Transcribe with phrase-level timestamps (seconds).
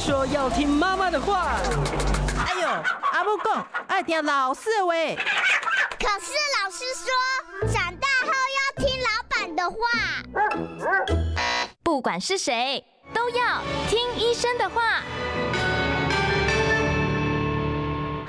[0.00, 1.56] 说要听妈妈的话。
[2.38, 2.68] 哎呦，
[3.12, 4.94] 阿母讲爱听老师的话。
[5.98, 6.32] 可是
[6.62, 7.06] 老师说，
[7.70, 9.76] 长大后要听老板的话。
[11.82, 12.82] 不管是谁，
[13.12, 13.60] 都要
[13.90, 15.02] 听医生的话。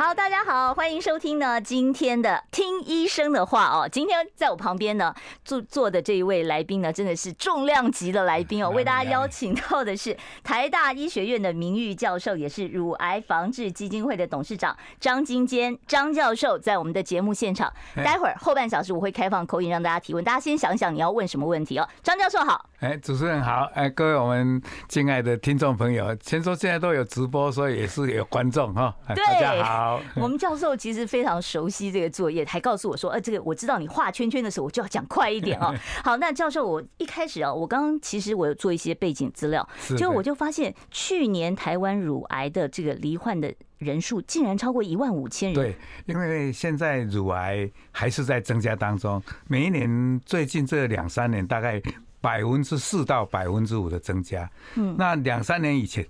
[0.04, 3.88] 好，大家好，欢迎收听呢今天的听医生的话哦。
[3.88, 5.14] 今天在我旁边呢
[5.46, 8.70] 坐坐的这一位来宾呢，真的是重量级的来宾哦。
[8.74, 17.72] 为大家邀请到的是台大医学院的名誉教授，也是乳癌防治基金会的董事长张金坚张教授，在我们的节目现场。
[17.98, 21.88] 待会儿后半小时我会开放口音让大家提问，大家先想想你要问什么问题哦。
[22.02, 28.92] 张教授好，哎，主持人好，哎，各位我们敬爱的听众朋友，先说现在都有直播，所以也是有观众哈。
[29.10, 29.91] 对，大家好。
[30.16, 35.74] 我们教授其实非常熟悉这个作业，还告诉我说：“呃，这个我知道你画圈圈的时候，我就要讲快一点哦。
[36.04, 45.56] ”好，那教授，我一开始啊，我刚刚其实我有做一些背景资料，就我就发现去年台湾乳癌的这个罹患的人数竟然超过一万五千人。
[45.56, 51.82] 对，因为现在乳癌还是在增加当中，每一年最近这两三年大概
[52.20, 54.50] 百分之四到百分之五的增加。
[54.76, 56.06] 嗯，那两三年以前。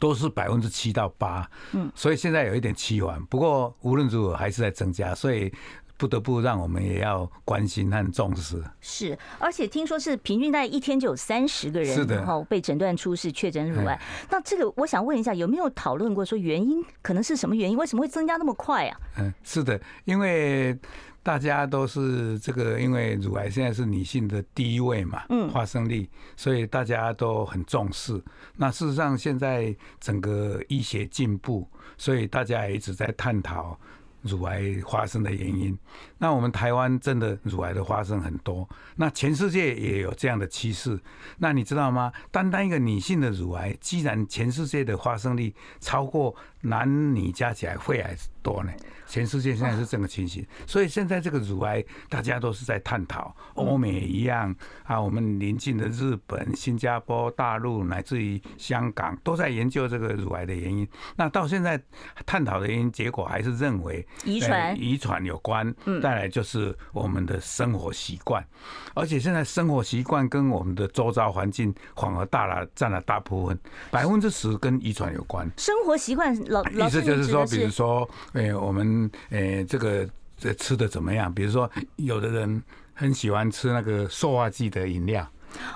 [0.00, 3.24] 都是百分之七到八，嗯，所以现在有一点趋缓。
[3.26, 5.52] 不过无论如何还是在增加，所以
[5.98, 8.60] 不得不让我们也要关心和重视。
[8.80, 14.00] 是，而且听说是平均在一天就有三十个人，然后被诊断出是确诊乳癌。
[14.30, 17.76] 那这个我想问一下，有没有讨论过说原因可能是什么原因？
[17.76, 18.98] 为什么会增加那么快啊？
[19.18, 20.76] 嗯，是的，因为。
[21.22, 28.20] 大家都是这个，因为乳癌现在是女性的第一位嘛，嗯，发生率，所以大家都很重视。
[28.56, 31.68] 那事实上，现在整个医学进步，
[31.98, 33.78] 所以大家也一直在探讨
[34.22, 35.78] 乳癌发生的原因。
[36.18, 40.98] 那我们台湾真的乳癌的发生很多，那全世界也有这样的趋势。
[41.38, 42.12] 那你知道吗？
[42.30, 48.70] 单单一个女性的乳癌，既然全世界的发生率超过男女加起来肺癌多呢？
[49.06, 60.86] 全世界现在是这个情形，所以现在这个乳癌大家都是在探讨，欧美也一样啊，我们邻近的日本、新加坡、大陆乃至于香港都在研究这个乳癌的原因。
[61.16, 61.80] 那到现在
[62.24, 64.80] 探讨的原因结果还是认为遗传。
[64.80, 68.46] 遗传有关，再来就是我们的生活习惯，
[68.94, 73.58] 而且现在生活习惯跟我们的周遭环境反而大了占了大部分，
[73.90, 75.50] 百分之十跟遗传有关。
[75.56, 79.10] 生活习惯老意思就是说，比如说，哎，我们。
[79.30, 81.32] 哎，这个这吃的怎么样？
[81.32, 82.62] 比如说，有的人
[82.92, 85.26] 很喜欢吃那个塑化剂的饮料，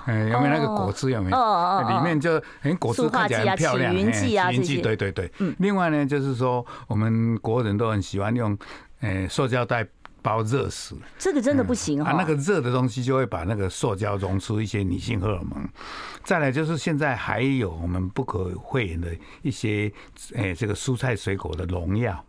[0.07, 1.09] 嗯，有没有那个果汁？
[1.11, 1.37] 有没有？
[1.89, 5.31] 里面就很果汁看起来很漂亮，云剂啊，云剂，对对对。
[5.59, 8.57] 另外呢，就是说我们国人都很喜欢用
[9.01, 9.85] 诶塑胶袋
[10.25, 12.13] 包热死，这个真的不行啊。
[12.17, 15.63] 那个热的东西就会把那个塑胶溶出一些女性荷尔蒙。
[16.23, 19.91] 再来就是现在还有我们不可讳言的一些
[20.33, 22.25] 诶，这个蔬菜水果的农药。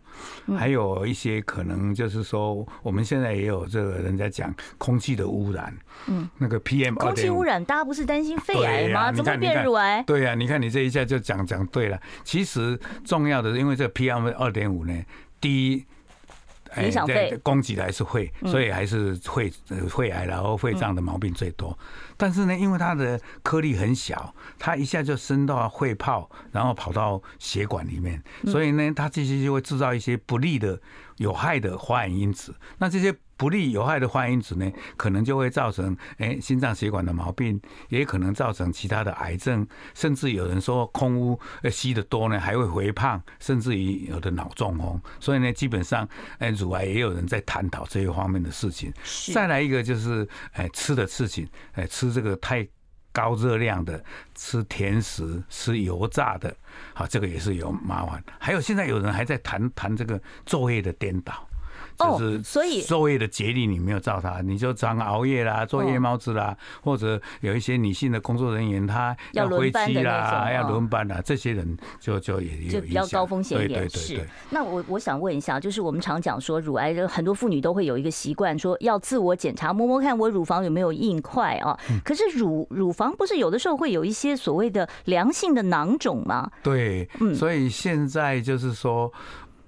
[0.57, 5.75] 还有一些可能就是说，我们现在也有这个人家讲空气的污染，
[6.07, 9.11] 嗯，那个 PM 空气污染，大家不是担心肺癌吗？
[9.11, 10.03] 怎么会变乳癌？
[10.03, 11.99] 对呀，你看你这一下就讲讲对了。
[12.23, 14.93] 其实重要的，因为这个 PM 二点五呢，
[15.41, 15.83] 第一。
[16.83, 19.51] 影响肺，攻击的还是肺，所以还是肺
[19.89, 21.77] 肺癌，然后肺脏的毛病最多。
[22.15, 30.79] 但是呢，因为它的颗粒很小，它一下就升到肺泡，然后跑到血管里面，所以呢，它这些就会制造一些不利的、
[31.17, 32.55] 有害的化验因子。
[32.77, 33.15] 那这些。
[33.37, 41.39] 不利有害的化因子呢，可能就会造成诶心脏血管的毛病，也可能造成其他的癌症，甚至有人说空污
[41.71, 44.99] 吸的多呢，还会肥胖，甚至于有的脑中风。
[45.19, 46.07] 所以呢，基本上
[46.39, 48.91] 诶乳癌也有人在探讨这一方面的事情。
[49.33, 52.67] 再来一个就是诶吃的事情，诶吃这个太
[53.11, 56.55] 高热量的，吃甜食，吃油炸的，
[56.93, 58.23] 好，这个也是有麻烦。
[58.39, 61.47] 还有现在有人还在谈谈这个昼夜的颠倒。
[61.97, 73.89] 就是，所以昼夜的节律你没有照它，你就常熬夜啦，做夜猫子啦，或者有一些女性的工作人员，她要回期啦，要轮班啦，这些人就就也有就比较高风险一点。
[73.89, 81.77] 是，那我我想问一下，就是我们常讲说乳癌的很多妇女都会有一个习惯，说要自我检查，摸摸看我乳房有没有硬块啊。
[82.03, 86.51] 可是乳乳房不是有的时候会有一些所谓的良性的囊肿吗？
[86.61, 89.11] 对，嗯，所以现在就是说。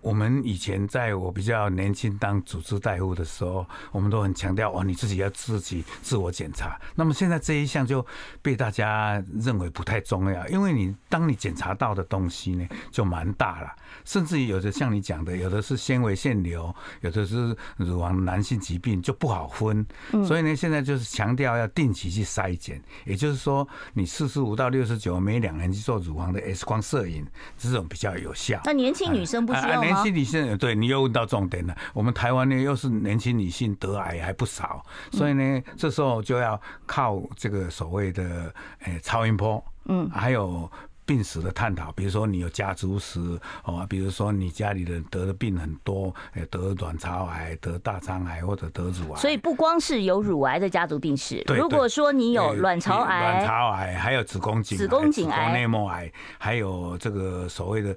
[0.01, 6.79] 我们以前在我比较年轻当主治大夫的时候，我们都很强调哦，你自己要自己自我检查。
[6.95, 8.05] 那么现在这一项就
[8.41, 13.69] 被大家认为不太重要，因为你当你检查到的东西呢，就蛮大了，
[14.05, 19.85] 甚至于有的像你讲的，有的是纤维腺瘤，有的是乳房男性疾病，就不好分。
[20.13, 27.25] 嗯所以呢，现在就是强调要定期去筛检，也就是说，你四十五到六十九每两年去做乳房的 X 光摄影，
[27.57, 28.61] 这种比较有效。
[28.65, 29.88] 那年轻女生不需要吗？
[29.89, 31.75] 年轻女性，对，你又问到重点了。
[31.93, 38.53] 我们台湾呢，又是年轻女性得癌还不少，所以呢，这时候就要靠这个所谓的
[38.85, 40.69] 诶超音波，嗯，还有。
[41.09, 43.19] 病史的探讨，比如说你有家族史
[43.63, 46.13] 哦，比如说你家里人得的病很多，
[46.51, 49.19] 得卵巢癌、得大肠癌或者得乳癌。
[49.19, 57.95] 所以不光是有乳癌的家族病史，如果说你有卵巢癌、卵巢癌，还有子宫颈、子宫颈癌、内膜癌，还有这个所谓的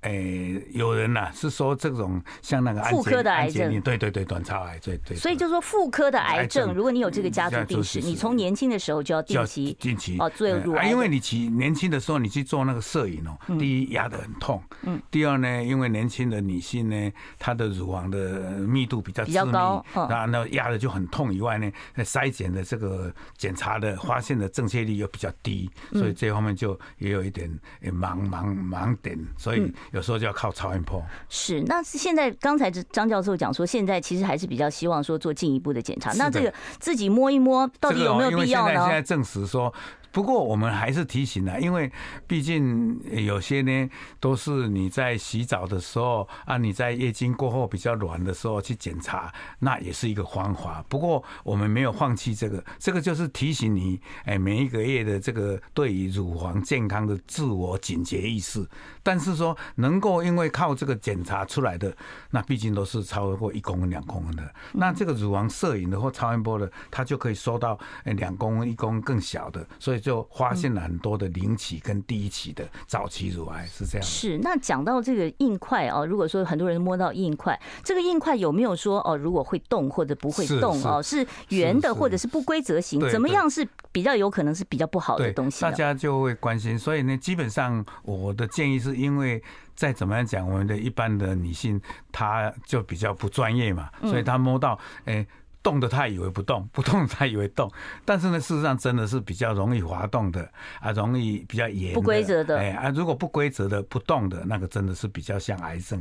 [0.00, 5.14] 诶，有人呐是说这种像那个妇科的癌症，对对对，卵巢癌，对对。
[5.14, 12.53] 所以就说妇科的癌症，如果你有这个家族病史，你从年轻的时候就要定期定期哦做乳癌，因为你其年轻的时候你去做。
[12.54, 27.50] 做那个摄影哦，第一压得很痛，嗯，第二呢，因为年轻的女性呢，她的乳房的密度比较比较高，那那压的就很痛以外呢，筛检的这个检查的发现的正确率又比较低，所以这方面就也有一点
[27.82, 31.04] 盲盲盲点，所以有时候就要靠超音波。
[31.28, 38.80] 是，那现在刚才张教授讲说，现在其实还是比较希望说做进一步的检查，那这个自己摸一摸到底有没有必要呢？
[38.84, 39.74] 现在证实说。
[40.14, 41.90] 不过我们还是提醒了，因为
[42.24, 42.96] 毕竟
[43.26, 43.90] 有些呢
[44.20, 50.84] 都是你在洗澡的时候啊，你在月经过后比较软的时候去检查，那也是一个方法。
[50.88, 58.64] 不过我们没有放弃这个，这个就是提醒你，哎，每一个月的这个对于乳房健康的自我警觉意识。
[59.02, 61.92] 但是说能够因为靠这个检查出来的，
[62.30, 64.54] 那毕竟都是超过一公分、两公分的。
[64.74, 70.03] 那这个乳房摄影的或超音波的，它就可以收到哎两公分、一公分更小的，所以。
[70.04, 74.06] 就发现了很多的零期跟第一期的早期乳癌是这样。
[74.06, 85.62] 是，那讲到这个硬块哦，如果说很多人摸到硬块，这个硬块有没有说哦，如果会动或者不会动哦，是圆的或者是不规则形，怎么样是比较有可能是比较不好的东西？
[85.62, 86.78] 大家就会关心。
[86.78, 89.42] 所以呢，基本上我的建议是因为
[89.74, 91.80] 再怎么样讲，我们的一般的女性
[92.12, 95.26] 她就比较不专业嘛，所以她摸到哎。
[95.64, 97.68] 动的他以为不动，不动他以为动，
[98.04, 100.46] 但是呢，事实上真的是比较容易滑动的
[100.78, 106.00] 啊，容易比较严，不规则的，哎啊，如果不规则的不动的那个，真的是比较像癌症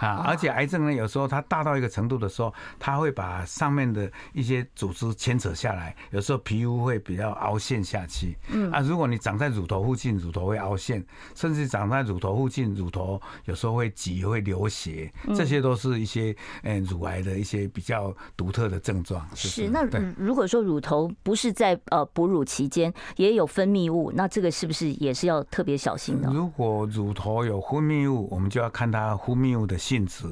[0.00, 0.24] 啊。
[0.26, 8.34] 而且癌症呢，有时候它大到一个程度的时候，它会把上面的一些组织牵扯下来，有时候皮肤会比较凹陷下去。
[8.50, 11.04] 嗯啊，如果你长在乳头附近，乳头会凹陷，
[11.34, 19.01] 甚至长在乳头附近，乳头有时候会挤会流血，这些都是一些嗯乳癌的一些比较独特的症。
[19.34, 19.82] 是，是那
[20.16, 26.30] 如果说乳头不是在呃哺乳期间也有分泌物，那这个是不是也是要特别小心的？
[26.32, 30.24] 如果乳头有分泌物，我们就要看它分泌物的性质，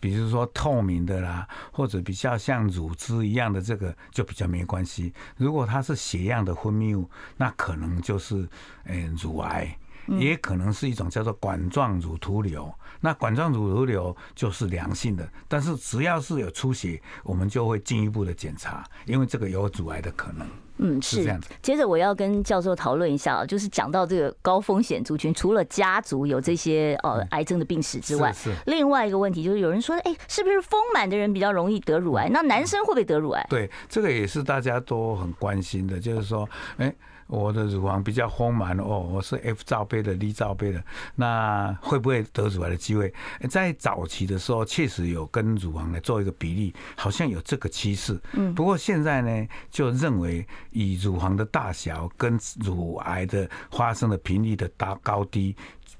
[0.00, 5.12] 比如说透明的啦，或者比较像乳汁一样的，这个就比较没关系。
[5.36, 8.48] 如果它是血样的分泌物，那可能就是
[8.84, 9.76] 嗯乳癌。
[10.18, 20.46] 也可能是一种叫做管状乳突瘤，那管状乳突瘤就是良性的，但是只要是有出血，我们就会进一步的检查，因为这个有阻碍的可能。
[20.80, 21.48] 嗯，是这样子。
[21.60, 32.28] 接着我要跟教授讨论一下，就是讲到这个高风险族群，除了家族有这些呃癌症的病史之外，是另外一个问题就是有人说，哎，是不是丰满的人比较容易得乳癌？
[32.28, 33.44] 那男生会不会得乳癌？
[33.50, 36.94] 对，这个也是大家都很关心的，就是说，哎。
[37.28, 40.82] 我的乳房比较丰满哦，我是 F 罩杯的、D 罩杯的，
[41.14, 43.12] 那会不会得乳癌的机会？
[43.50, 48.18] 在早期的时候，确实有跟乳房来做一个比例，好像有这个趋势。
[48.32, 55.54] 嗯，不过现在呢，就认为以乳房的大小跟乳癌的发生的频率的大高低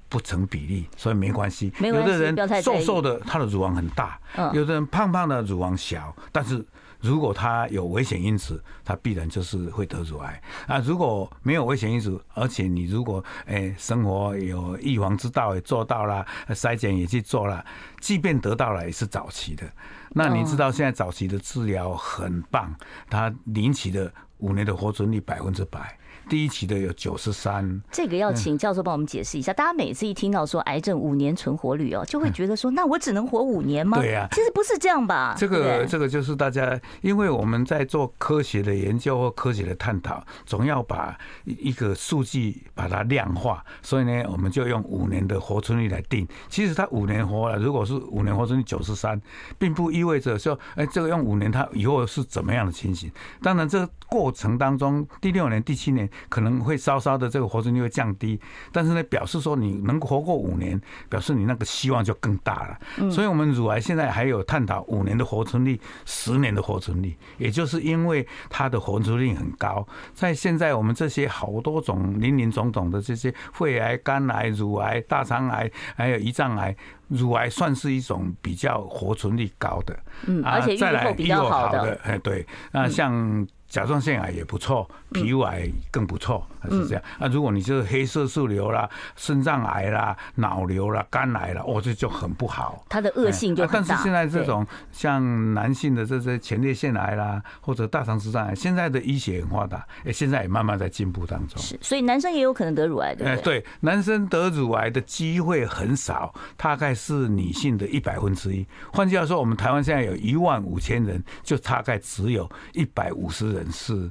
[0.09, 1.71] 不成比例，所以没关系。
[1.81, 4.19] 有的人瘦瘦的，他的乳房很大；
[4.55, 6.65] 有的人胖胖的，乳房小，但是。
[7.01, 10.79] 如果他有危险因子，他必然就是会得乳癌啊。
[10.79, 17.65] 如果没有危险因子，而且你如果诶生活有预防之道也做到了，筛检也去做了，
[18.01, 19.71] 即便得到了也是早期的。
[20.11, 22.75] 那你知道现在早期的治疗很棒，
[23.11, 25.98] 它零期的五年的活存率百分之百。
[26.29, 27.81] 第一期的有九十三。
[27.91, 29.53] 这个要请教授帮我们解释一下。
[29.53, 33.99] 大家每次一听到说癌症五年存活率哦，就会觉得说，那我只能活五年吗？
[33.99, 35.35] 对呀，其实不是这样吧？
[35.39, 46.27] 这个这个就是大家，因为我们在做科学的研究或科学的探讨，总要把一个数据把它量化，所以呢，我们就用五年的活存率来定。
[46.49, 49.21] 其实他五年活了，如果是五年活存率九十三，
[49.59, 53.11] 并不意味着说，哎，这个用五年他以后是怎么样的情形？
[53.43, 58.41] 当然，这个过程当中，第六年、第七年可能会稍稍的这个活存率会降低，
[58.73, 63.11] 但是呢，表示说你能活过五年，表示你那个希望就更大了。
[63.11, 76.75] 所以，我们乳癌现在还有探讨五年的活存率、十年的活存率，也就是因为它的活存率很高，在现在我们这些好多种林林总总的这些肺癌、肝癌、乳癌、大肠癌，还有胰脏癌。
[77.09, 83.47] 乳癌算是一种比较活存率高的，嗯，而且预后比较好的，哎，对，那像。
[83.69, 87.03] 甲状腺癌也不错，皮肤癌更不错，是这样。
[87.19, 92.83] 那如果你是黑色素瘤啦、肾脏癌啦、脑瘤啦、肝癌啦，哦，这就很不好。
[92.89, 93.87] 它的恶性就很大。
[93.87, 101.61] 但是现在这种像男性的这些前列腺癌啦，或者大肠直肠癌，现在的医学很发达，哎，现在也慢慢在进步当中。
[101.61, 103.61] 是，所以男生也有可能得乳癌，对不对？
[103.61, 108.67] 对，男生得乳癌的机会很少，大概是女性的一百分之一。
[108.95, 113.58] 换句话说，我们台湾现在有一万五千人，就大概只有一百五十人。
[113.59, 114.11] 人是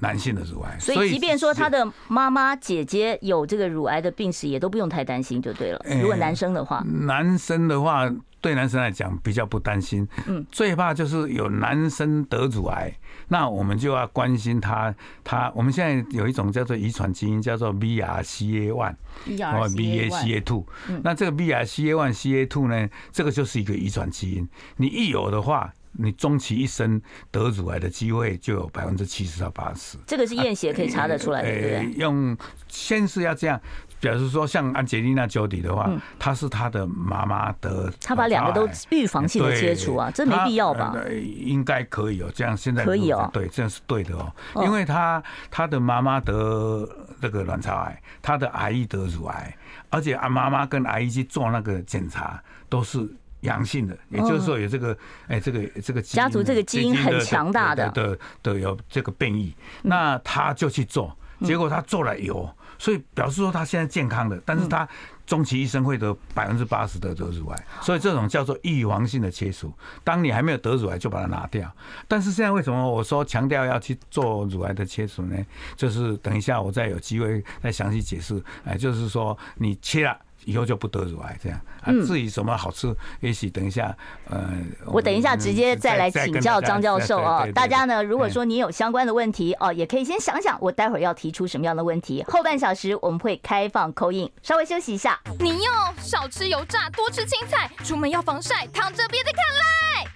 [0.00, 5.84] 男性的乳癌，所以即便说他的妈妈、姐姐有这个乳癌的病史，也都不用太担心，就对了。
[6.00, 10.06] 如果男生的话，男生的话，对男生来讲比较不担心。
[10.26, 12.92] 嗯，最怕就是有男生得乳癌，
[13.28, 14.94] 那我们就要关心他。
[15.22, 18.94] 他我们现在有一种叫做遗传基因，叫做 BRCA one
[19.40, 20.66] 哦 BRCA two。
[21.02, 25.72] 那这个 BRCA one CA two 呢，这个就是一个遗传基因，你一有的话。
[25.96, 32.00] 你终其一生得乳癌的机会就有百分之七十到八十，这个是验血可以查得出来的，对不对？
[32.00, 32.36] 用
[32.68, 33.60] 先是要这样，
[34.00, 40.94] 比如说像安吉丽娜·裘迪的话，她是她的妈妈得，她把两个都预防性的切除啊，这没必要吧？
[41.12, 44.32] 应该可以哦，这样现在可以哦，对，这样是对的哦，
[44.64, 46.88] 因为她她的妈妈得
[47.20, 49.56] 这个卵巢癌，她的阿姨得乳癌，
[49.90, 53.08] 而且啊妈妈跟阿姨去做那个检查都是。
[53.44, 54.96] 阳性的，也就是说有这个，
[55.28, 64.88] 哎，这个这个家族这个基因很强大的的的有这个变异，那他就去做，结果他做了有，所以表示说他现在健康的，但是他
[65.26, 69.72] 终其一生会得百分之八十的得乳癌，所以这种叫做预防性的切除，
[70.02, 71.70] 当你还没有得乳癌就把它拿掉。
[72.08, 75.36] 但是现在为什么我说强调要去做乳癌的切除呢？
[75.76, 80.18] 就是等一下我再有机会再详细解释，哎，就是说你切了。
[80.44, 81.92] 以后就不得乳癌这样啊？
[82.06, 83.96] 至于什么好吃，也许等一下，
[84.28, 84.50] 呃，
[84.86, 87.46] 我等一下直接再来请教张教授哦。
[87.54, 92.24] 大家呢，如果说你有相关的问题哦，也可以先想想，我待会儿要提出什么样的问题。
[92.28, 95.20] 后半小时我们会开放 call in，稍微休息一下。
[95.40, 99.64] 你要少吃油炸，多吃青菜，出门要防晒，躺着别再看赖。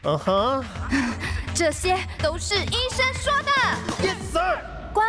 [0.05, 0.65] 嗯哼，
[1.55, 4.07] 这些都是医生说的。
[4.07, 4.59] Yes sir，
[4.93, 5.05] 乖，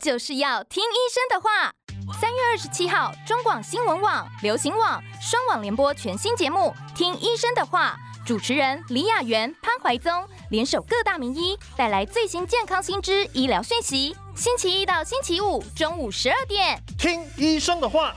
[0.00, 1.72] 就是要听医生的话。
[2.20, 14.14] 三月二十七号，中广新闻网、流行网双网联播全新节目《听医生的话》，主持人李雅媛、潘怀宗联手各大名医，带来最新健康新知、医疗讯息。
[14.34, 18.14] 星期一到星期五中午十二点，听医生的话。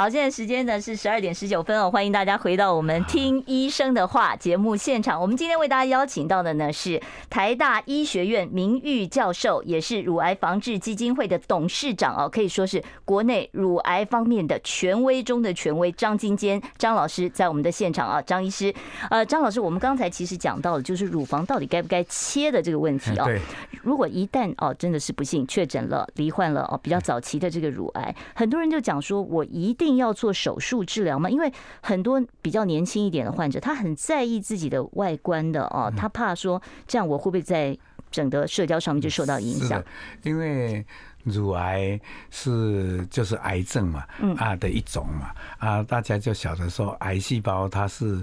[0.00, 5.20] 好，现在时间呢是十二点十九分哦，欢迎大家回到我们听医生的话节目现场。
[5.20, 15.92] 我们今天为大家邀请到的呢是台大医学院名誉教授，也是乳癌防治基金会的董事长哦，可以说是国内乳癌方面的权威中的权威。
[15.92, 18.74] 张金坚张老师在我们的现场啊，张医师，
[19.10, 23.24] 呃，张老师，我们刚才其实讲到了，就是乳房到底该不该切的这个问题哦。
[23.28, 23.38] 对。
[23.82, 29.89] 如果一旦哦真的是不幸确诊了罹患了哦比较早期的这个乳癌，很多人就讲说，我一定。
[29.90, 31.28] 一定要做手术治疗吗？
[31.28, 37.76] 因为很多比较年轻一点的患者，他很在意自己的外观的哦，他怕说这样我会不会在
[38.10, 39.82] 整个社交上面就受到影响？
[40.22, 40.86] 因为
[41.24, 44.04] 乳癌是就是癌症嘛，
[44.38, 48.22] 啊的一种嘛，啊大家就晓得说癌细胞它是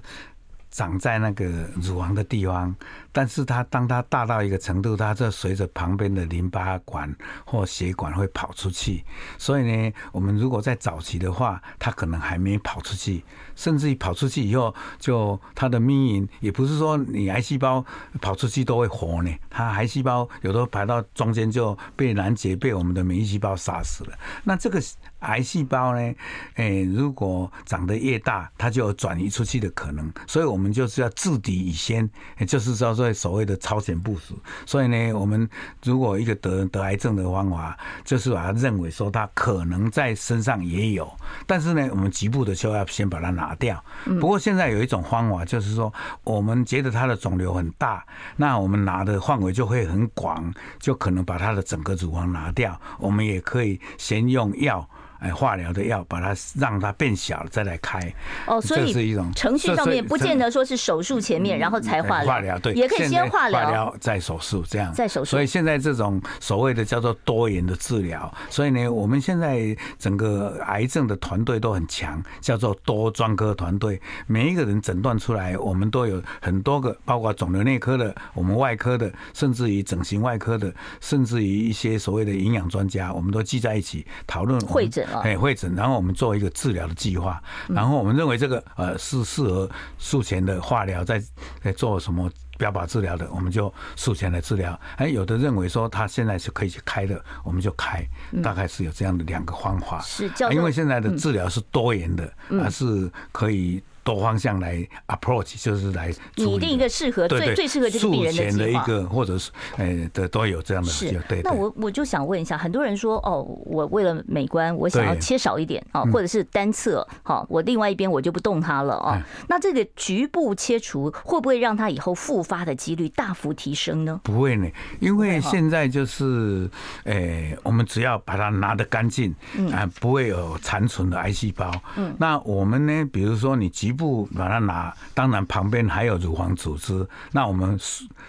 [0.70, 1.46] 长在那个
[1.82, 2.76] 乳房的地方。
[3.12, 7.12] 但是它当它大到一个程度，它就随着旁边的淋巴管
[7.46, 9.04] 或血管会跑出去。
[9.40, 13.24] 所以呢，我们如果在早期的话，它可能还没跑出去，
[13.56, 17.84] 甚至于跑出去以后，就它的命运也不是说你癌细胞
[18.22, 19.32] 跑出去都会活呢。
[19.50, 24.16] 它癌细胞有的排到中间就被拦截，被我们的免疫细胞杀死了。
[24.44, 24.80] 那这个
[25.20, 26.14] 癌细胞呢，
[26.56, 32.08] 诶，如果长得越大，它就有转移出去的可能，所以我们就是要制敌以先，
[32.40, 34.38] 也就是叫做所谓的超前部署。
[34.66, 35.50] 所以呢，我们
[35.84, 41.12] 如果一个得得癌症的方法，就是把它认为说它可能在身上也有，
[41.46, 43.84] 但是呢，我们局部的就要先把它拿掉。
[44.20, 45.92] 不过现在有一种方法，就是说
[46.24, 48.06] 我们觉得它的肿瘤很大，
[48.36, 52.80] 那我们拿的范围就会很广，就可能把它的整个乳房拿掉。
[53.00, 54.88] 我们也可以先用药。
[55.20, 58.00] 哎，化疗的药把它让它变小了，再来开。
[58.46, 64.94] 哦，所以是一种程序上面不见得说是手术前面然后才化疗，化疗对，也可以先化疗，化疗再手术这样。
[64.94, 65.32] 再手术。
[65.32, 74.00] 所以现在这种所谓的叫做多元的治疗，所以呢，我们现在整个癌症的团队都很强，叫做多专科团队。
[74.28, 85.07] 每一个人诊断出来，我们都有很多个，包括肿瘤内科的、我们外科的，甚至于整形外科的，甚至于一些所谓的营养专家，我们都聚在一起讨论会诊。
[85.22, 91.22] 哎，会诊，然后我们做一个治疗的计划，然后我们认为这个呃是适合术前的化疗，在
[91.62, 94.80] 在做什么标靶治疗的，我们就术前来治疗。
[94.98, 98.06] 哎，有的认为说他现在是可以去开的，我们就开，
[98.42, 100.02] 大概是有这样的两个方法。
[100.02, 103.84] 是，因为现在的治疗是多元的，还是可以。
[104.08, 111.12] 多方向来 approach，就是来拟定一个适合最最适合这个病人的一个或者是诶的都有这样的是。
[111.28, 119.22] 对，那我我就想问一下，很多人说哦，我为了美观，我想要切少一点啊，或者是单侧，好，我另外一边我就不动它了哦。
[119.50, 124.22] 那这个局部切除会不会让它以后复发的几率大幅提升呢？
[124.24, 124.70] 不会呢，
[125.02, 126.70] 因为现在就是
[127.04, 129.36] 诶，我们只要把它拿得干净，
[129.74, 131.70] 啊，不会有残存的癌细胞。
[131.98, 137.06] 嗯，那我们呢，比如说你局不把它拿，当然旁边还有乳房组织。
[137.32, 137.78] 那我们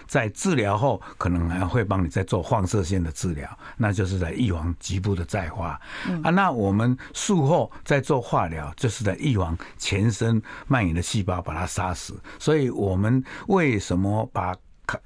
[0.07, 3.47] 在治疗后，可能还会帮你再做放射线的治疗，
[3.77, 5.79] 那就是在预防局部的再发。
[6.23, 12.19] 啊，那我们术后再做化疗，就是在预防全身蔓延的细胞，把它杀死。
[12.39, 14.55] 所以我们为什么把？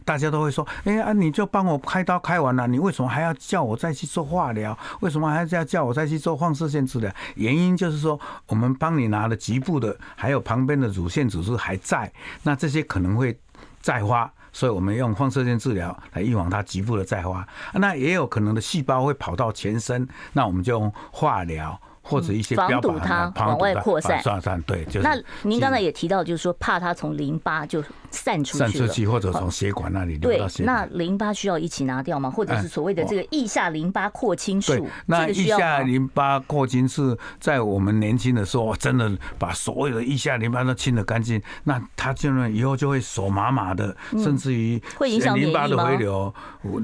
[0.06, 4.78] 大家都会说，哎呀，你就帮我开刀开完了，你为什么还要叫我再去做化疗？
[5.02, 7.12] 为什么还要叫我再去做放射线治疗？
[7.36, 12.12] 原因就是说，我们帮你拿了局部的，还有旁边的乳腺组织还在，
[12.44, 13.38] 那这些可能会
[13.82, 17.48] 再发，所以我们用放射线治疗来预防它局部的再发。
[17.74, 21.80] 那也有可能的细胞会跑到全身，那我们就用化疗。
[22.06, 25.04] 或者一些防堵它往外扩散，算算对，就是。
[25.04, 27.82] 那您刚才也提到，就是说怕它从淋巴就
[28.14, 32.30] 散出去，散出去或者从血管那里流到血那淋巴需要一起拿掉吗？
[32.30, 34.88] 或者是所谓的这个腋下淋巴扩清术？
[35.08, 46.34] 那腋下淋巴扩清是在我们年轻的时候，真的把所有的腋下淋巴都清得干净，那它就以后就会手麻麻的，甚至于会影响淋巴的回流，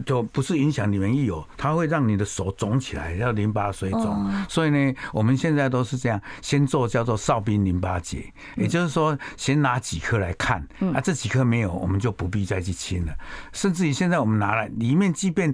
[0.05, 4.29] 就不是影响你免疫有，它会让你的手肿起来，叫淋巴水肿。
[4.49, 4.93] 所以呢。
[5.11, 8.23] 我们现在都是这样，先做叫做哨兵淋巴结，
[8.55, 13.13] 也就是说，先拿几颗来看，啊，这几颗没有，我们就不必再去清了。
[13.51, 15.53] 甚至于现在我们拿来里面，即便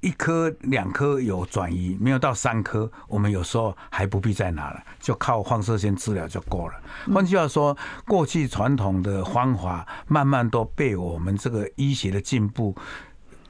[0.00, 6.74] 一颗两颗有转移，没有到三颗，我们有时候还不必再拿了，就靠放射线治疗就够了。
[7.14, 7.74] 换句话说，
[8.06, 12.76] 过去传统的方法慢慢都被我们这个医学的进步。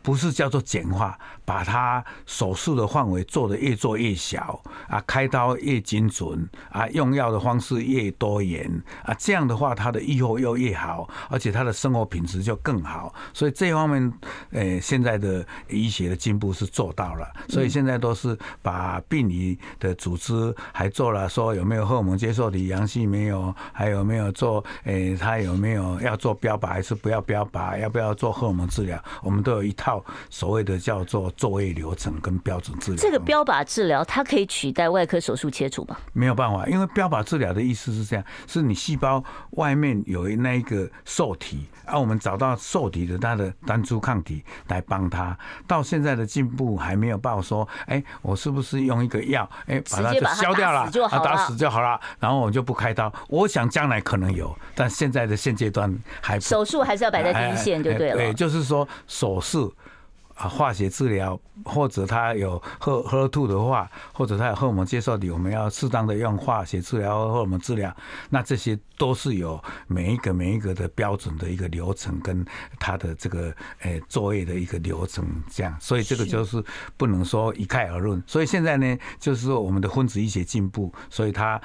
[0.07, 8.71] 不是叫做简化，把它手术的范围做得越做越小啊，开刀越精准啊，用药的方式越多元
[9.03, 13.13] 啊，这样的话，他的愈后又越好，而且他的生活品质就更好。
[13.35, 14.13] 所以这方面，
[14.53, 17.29] 呃，现在的医学的进步是做到了。
[17.49, 29.96] 所以现在都是把病理的组织还做了，说有没有荷尔蒙接受体阳性没有，还有没有做，诶，他有没有要做标靶还是不要标靶，要不要做荷尔蒙治疗，我们都有一套。
[30.31, 35.97] 所谓的叫做作业流程跟标准治疗，这个标靶治疗它可以取代外科手术切除吗？
[36.13, 45.37] 没有办法，因为标靶治疗的意思是这样：是你细胞外面有那一个受体，而我们找到受体的它的单株抗体来帮它。
[45.67, 53.13] 到现在的进步还没有办法说，哎，我是不是用一个药，哎，把它就消掉了，啊，打死就好了，然后我就不开刀。
[53.29, 58.17] 我想将来可能有，但现在的现阶段还手术还是要摆在第一线就对了。
[58.17, 59.73] 对，就是说手术。
[60.37, 67.95] 啊，化学治疗或者他有喝喝吐的话，或者他有荷尔蒙接受的，我们要适当的用化学治疗和荷尔蒙治疗。
[68.29, 72.45] 那这些都是有每一个每一个的标准的一个流程，跟
[72.79, 75.75] 他的这个诶作业的一个流程这样。
[75.81, 76.63] 所以这个就是
[76.99, 78.23] 不能说一概而论。
[78.27, 81.59] 所以现在呢，就是说我们的分子医学进步，所以它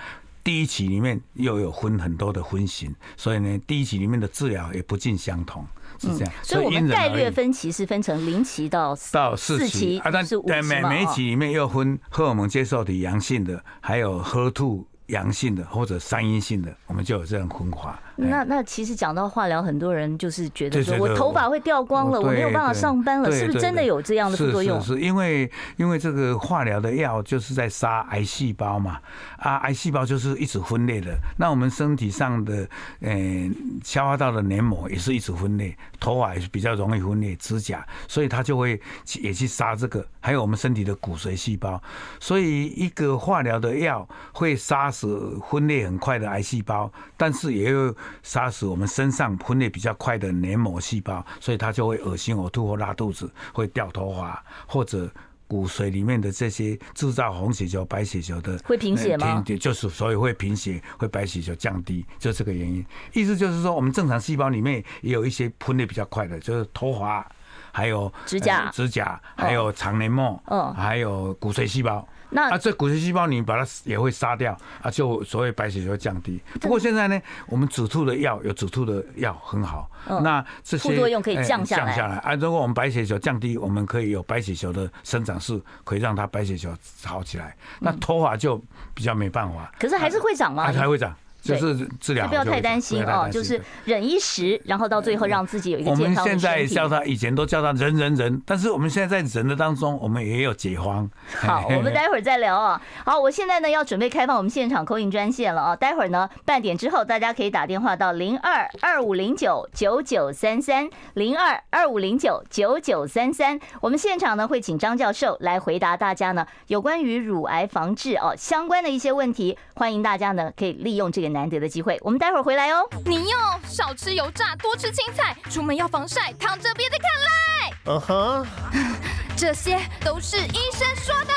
[0.44, 5.66] 第一期里面又有分很多的分型，所以呢，第一期里面的治疗也不尽相同。
[6.00, 6.34] 是这样。
[6.42, 18.02] 所以我们概略分期是分成零期到到四期啊，但是每每一期里面又分荷尔蒙接受体阳性的，还有 HER2 阳性的或者三阴性的，我们就有这样分法。
[18.18, 24.80] 那那其实讲到化疗，很多人就是觉得说我头发会掉光了，我没有办法上班了，是不是真的有这样的副作用？
[24.82, 29.00] 是是，因为因为这个化疗的药就是在杀癌细胞嘛，
[29.38, 31.18] 啊，癌细胞就是一直分裂的。
[31.38, 32.68] 那我们身体上的
[33.00, 33.50] 呃
[33.84, 38.80] 消化道的黏膜也是一直分裂，头发也是比较容易分裂，指甲，所以它就会
[39.22, 41.82] 也去杀这个，还有我们身体的骨髓细胞。
[42.20, 47.96] 所以一个化疗的药会杀死分裂很快的癌细胞，但是也有。
[48.24, 55.10] 杀死我们身上分裂比较快的黏膜细胞，所以它就会恶心、呕吐或拉肚子，会掉头发，或者
[55.48, 59.44] 骨髓里面的这些制造红血球、白血球的会贫血吗？
[59.60, 62.86] 就是所以会贫血，会白血球降低，就这个原因。
[63.12, 67.30] 意思就是说，我们正常细胞里面也有一些分裂比较快的，就是头发，
[67.74, 72.08] 还有指甲、指甲，还有肠黏膜，嗯，还有骨髓细胞。
[72.32, 76.42] 那啊，这骨髓细胞你把它也会杀掉啊，就所谓白血球降低。
[76.60, 81.86] 不过现在呢，我们止吐的药有止吐的药很好，那这些副作用可以降下来。
[81.86, 87.56] 降下来啊，如果我们白血球降低，我们可以有白血球的生长素，可以让它白血球好起来。
[87.80, 88.62] 那脱发就
[88.94, 89.72] 比较没办法。
[89.80, 90.72] 可是还是会长吗？
[90.72, 91.14] 还会长。
[91.42, 93.28] 就是治疗，不要太担心哦。
[93.32, 96.24] 就是忍一时，然后到最后让自己有一个健康。
[96.24, 101.10] 我们现在叫他，以前都叫他忍忍忍，但是我们现在在忍的当中，我们也有解方。
[101.34, 102.80] 好，我们待会儿再聊啊。
[103.04, 105.76] 好，我现在呢要准备开放我们现场 call in 专线了啊。
[105.76, 113.60] 待会儿呢半点之后，大家可以打电话到零二二五零九九九三三零二二五零九九九三三。
[113.82, 121.31] 我们现场呢会请张教授来回答大家呢有关于乳癌防治哦相关的一些问题，欢迎大家呢可以利用这个。
[121.32, 122.88] 难得的机会，我们待会儿回来哦。
[123.06, 127.74] 你要少吃油炸，多吃青菜，出门要防晒，躺着别再看赖。
[127.86, 128.48] 嗯哼，
[129.36, 131.34] 这些都是医生说的。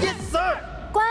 [0.00, 0.58] Yes sir，
[0.92, 1.04] 乖，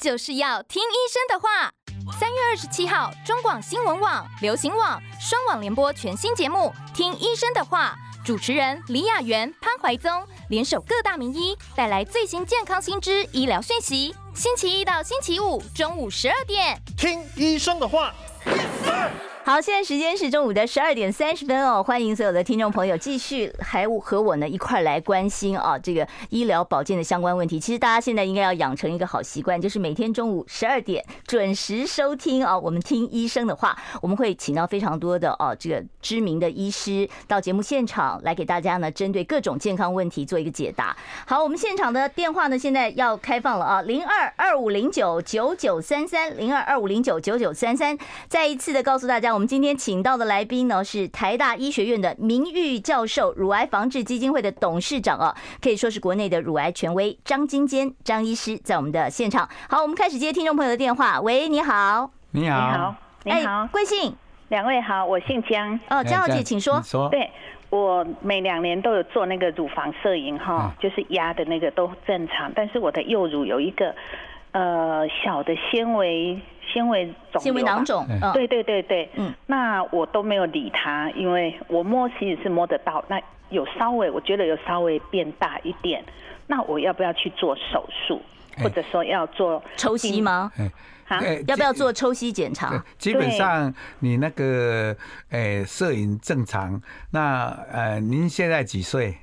[0.00, 1.72] 就是要听医生的话。
[2.18, 10.10] 三月二十七号，中广新闻网、流行网双网联播全新节目《听医生的话》，主持人李雅媛、潘怀宗
[10.48, 14.14] 联手各大名医，带来最新健康新知、医疗讯息。
[14.32, 18.14] 星期一到星期五中午十二点，听医生的话。
[19.44, 27.58] 好，现在时间是中午的十二点三十分哦，欢迎所有的听众朋友继续还和我呢一块来关心啊这个医疗保健的相关问题。
[27.58, 40.96] 其实大家现在应该要养成一个好习惯，就是每天中午十二点准时收听啊，我们听医生的话，我们会请到非常多的哦这个知名的医师到节目现场来给大家呢针对各种健康问题做一个解答。
[41.26, 49.31] 好，我们现场的电话呢现在要开放了啊，零二二五零九九九三三零二二五零九九九三三，再一次的告诉大家。
[49.32, 59.48] 我们今天请到的来宾呢，是台大医学院的名誉教授、乳癌防治基金会的董事长啊，可以说是国内的乳癌权威张金坚张医师，在我们的现场。
[59.70, 61.18] 好，我们开始接听众朋友的电话。
[61.20, 64.14] 喂，你好，你好，你好，你好，贵姓？
[64.48, 65.80] 两位好，我姓江。
[65.88, 66.82] 哦，江小姐，请说。
[66.82, 67.08] 说。
[67.08, 67.30] 对，
[67.70, 73.94] 我每两年都有做那个乳房摄影哈，就是压的那个都正常，但是我的右乳有一个
[74.52, 76.38] 呃小的纤维。
[76.72, 83.20] 纤维肿，纤维囊肿，嗯，对对对对，嗯，那我都没有理它，因为我摸其实是摸得到，那
[83.50, 86.04] 有稍微，我觉得有稍微变大一点，
[86.46, 88.22] 那我要不要去做手术，
[88.62, 90.50] 或者说要做抽吸吗？
[91.04, 92.82] 好，要不要做抽吸检查？
[92.96, 94.96] 基本上你那个
[95.30, 99.16] 诶摄影正常，那呃您现在几岁？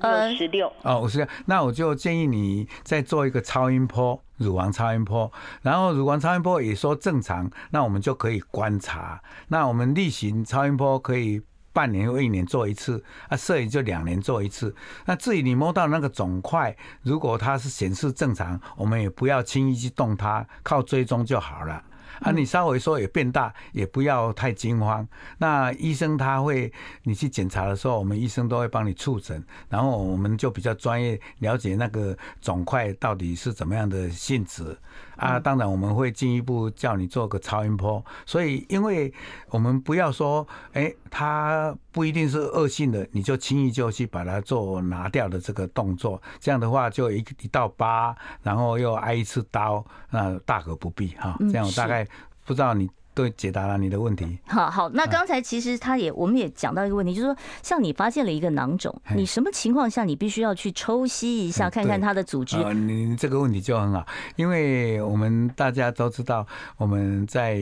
[0.00, 1.26] 呃，十六哦，五十六。
[1.46, 5.30] 那我就建议你再做一个超音波，乳房超音波。
[5.62, 9.20] 然后乳房超音波也说正常，那我们就可以观察。
[9.48, 14.74] 那我们例行超音波可以半年或一年做一次，啊，摄影就两年做一次。
[15.06, 21.82] 那至于你摸到那个肿块，如果它是显示正常，我们也不要轻易去动它，靠追踪就好了。
[22.20, 25.06] 啊，你稍微说也变大，也不要太惊慌。
[25.38, 34.76] 那医生他会，你去检查的时候，我们医生都会帮你触诊，然后我们就比较专业，了解那个肿块到底是怎么样的性质。
[35.18, 38.02] 啊，当然我们会进一步叫你做个超音波。
[38.24, 39.12] 所以，因为
[39.50, 46.20] 我们不要说，哎，它不一定是恶性的，你就轻易就去把它做拿掉的这个动作。
[46.40, 51.36] 这样的话，就一一道疤，然后又挨一次刀，那大可不必哈。
[51.40, 52.06] 这样我大概
[52.44, 52.88] 不知道你。
[53.18, 54.38] 都解答了你的问题。
[54.46, 62.56] 好好，那刚才其实他也，我们也讲到一个问题，就是说，像你发现了一个囊肿，你什么情况下你必须要去抽吸一下，看看它的组织？
[62.58, 67.60] 呃，你这个问题就很好，因为我们大家都知道，我们在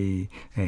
[0.57, 0.65] 呃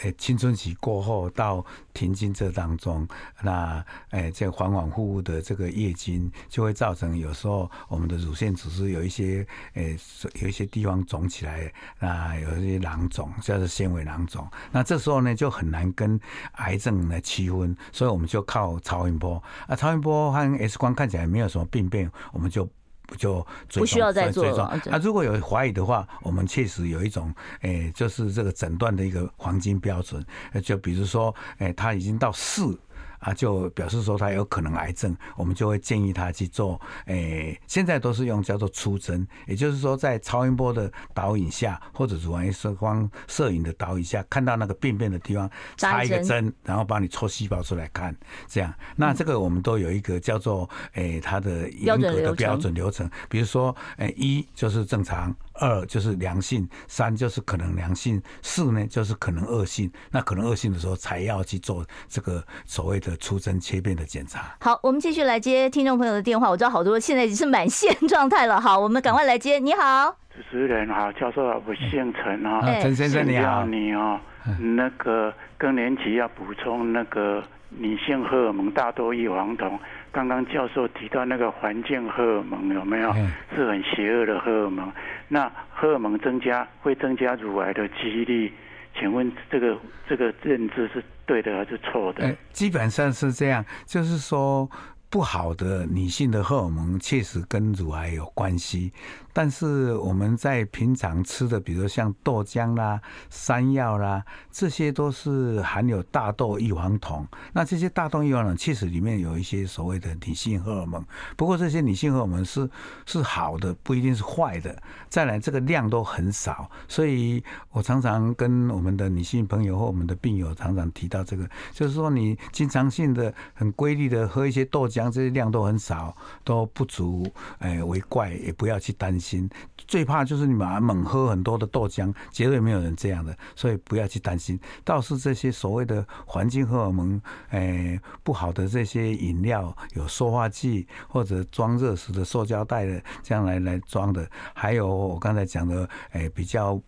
[0.00, 3.06] 诶青春期过后到停经这当中，
[3.42, 9.98] 那诶这个反反复复的这个月经就会造成有时候我们的乳腺组织有一些诶
[10.40, 16.18] 有一些地方肿起来，那有一些囊肿叫做纤维囊肿，那这时候呢就很难跟
[16.52, 22.68] 癌症来区分，所以我们就靠超音波啊，超音波和 X 光看起来没有什么病变，我们就。
[23.16, 24.80] 就不需要再做了。
[24.86, 30.24] 那如果有怀疑的话，我们确实有一种，诶，就是这个诊断的一个黄金标准。
[30.62, 32.78] 就比如说，诶，他已经到四。
[33.22, 36.78] 啊，就表示说他有可能癌症，我们就会建议他去做。
[37.06, 48.14] 诶、欸，现在都是用叫做粗针，也就是说在超音波的导引下，或者乳房射光摄影的导引下，看到那个病变的地方，插一个针，然后帮你抽细胞出来看。
[48.48, 53.08] 这样，那这个我们都有一个叫做诶、欸，它的严格的标准流程。
[53.28, 55.34] 比如说，诶，一就是正常。
[55.54, 59.90] 二就是良性，三就是可能良性，四呢就是可能恶性。
[60.10, 64.56] 那可能恶性的时候，才要去做这个所谓的出针切片的检查。
[64.60, 66.50] 好，我们继续来接听众朋友的电话。
[66.50, 68.60] 我知道好多现在已经是满线状态了。
[68.60, 69.58] 好，我们赶快来接。
[69.58, 74.18] 你好，主持人好，教授好，我姓陈啊，陈先生你好，你哦，
[74.58, 79.78] 那个更年期要补充那个女性荷尔蒙，大多异黄酮。
[80.12, 83.12] 刚刚教授提到那个环境荷尔蒙有没有
[83.54, 84.92] 是很邪恶的荷尔蒙？
[85.26, 88.52] 那荷尔蒙增加会增加乳癌的几率？
[88.94, 89.74] 请问这个
[90.06, 92.30] 这个认知是对的还是错的？
[92.52, 94.70] 基本上是这样，就是说
[95.08, 98.92] 不好的女性的荷尔蒙确实跟乳癌有关系。
[99.32, 107.26] 但是我们在平常吃的，比如像豆浆啦、山药啦，这些都是含有大豆异黄酮。
[107.54, 111.02] 那这些大豆异黄酮其实里面有一些所谓的女性荷尔蒙，
[111.34, 112.68] 不过这些女性荷尔蒙是
[113.06, 114.76] 是好的，不一定是坏的。
[115.08, 126.14] 再来，这个量都很少，所以我常常跟我们的女性朋友或我们的病友常常提到这个，就是说你经常性的、很规律的喝一些豆浆，这些量都很少，
[126.44, 127.26] 都不足
[127.60, 129.21] 哎为怪，也不要去担心。
[129.22, 134.58] 心最怕就是你们猛喝很多的豆浆，绝对没有人这样的，所以不要去担心。
[134.84, 146.82] 倒是这些所谓的环境荷尔蒙，诶不好的这些饮料，有塑化剂或者装热食的塑胶袋的，这样来来装的，还有我刚才讲的，诶比较。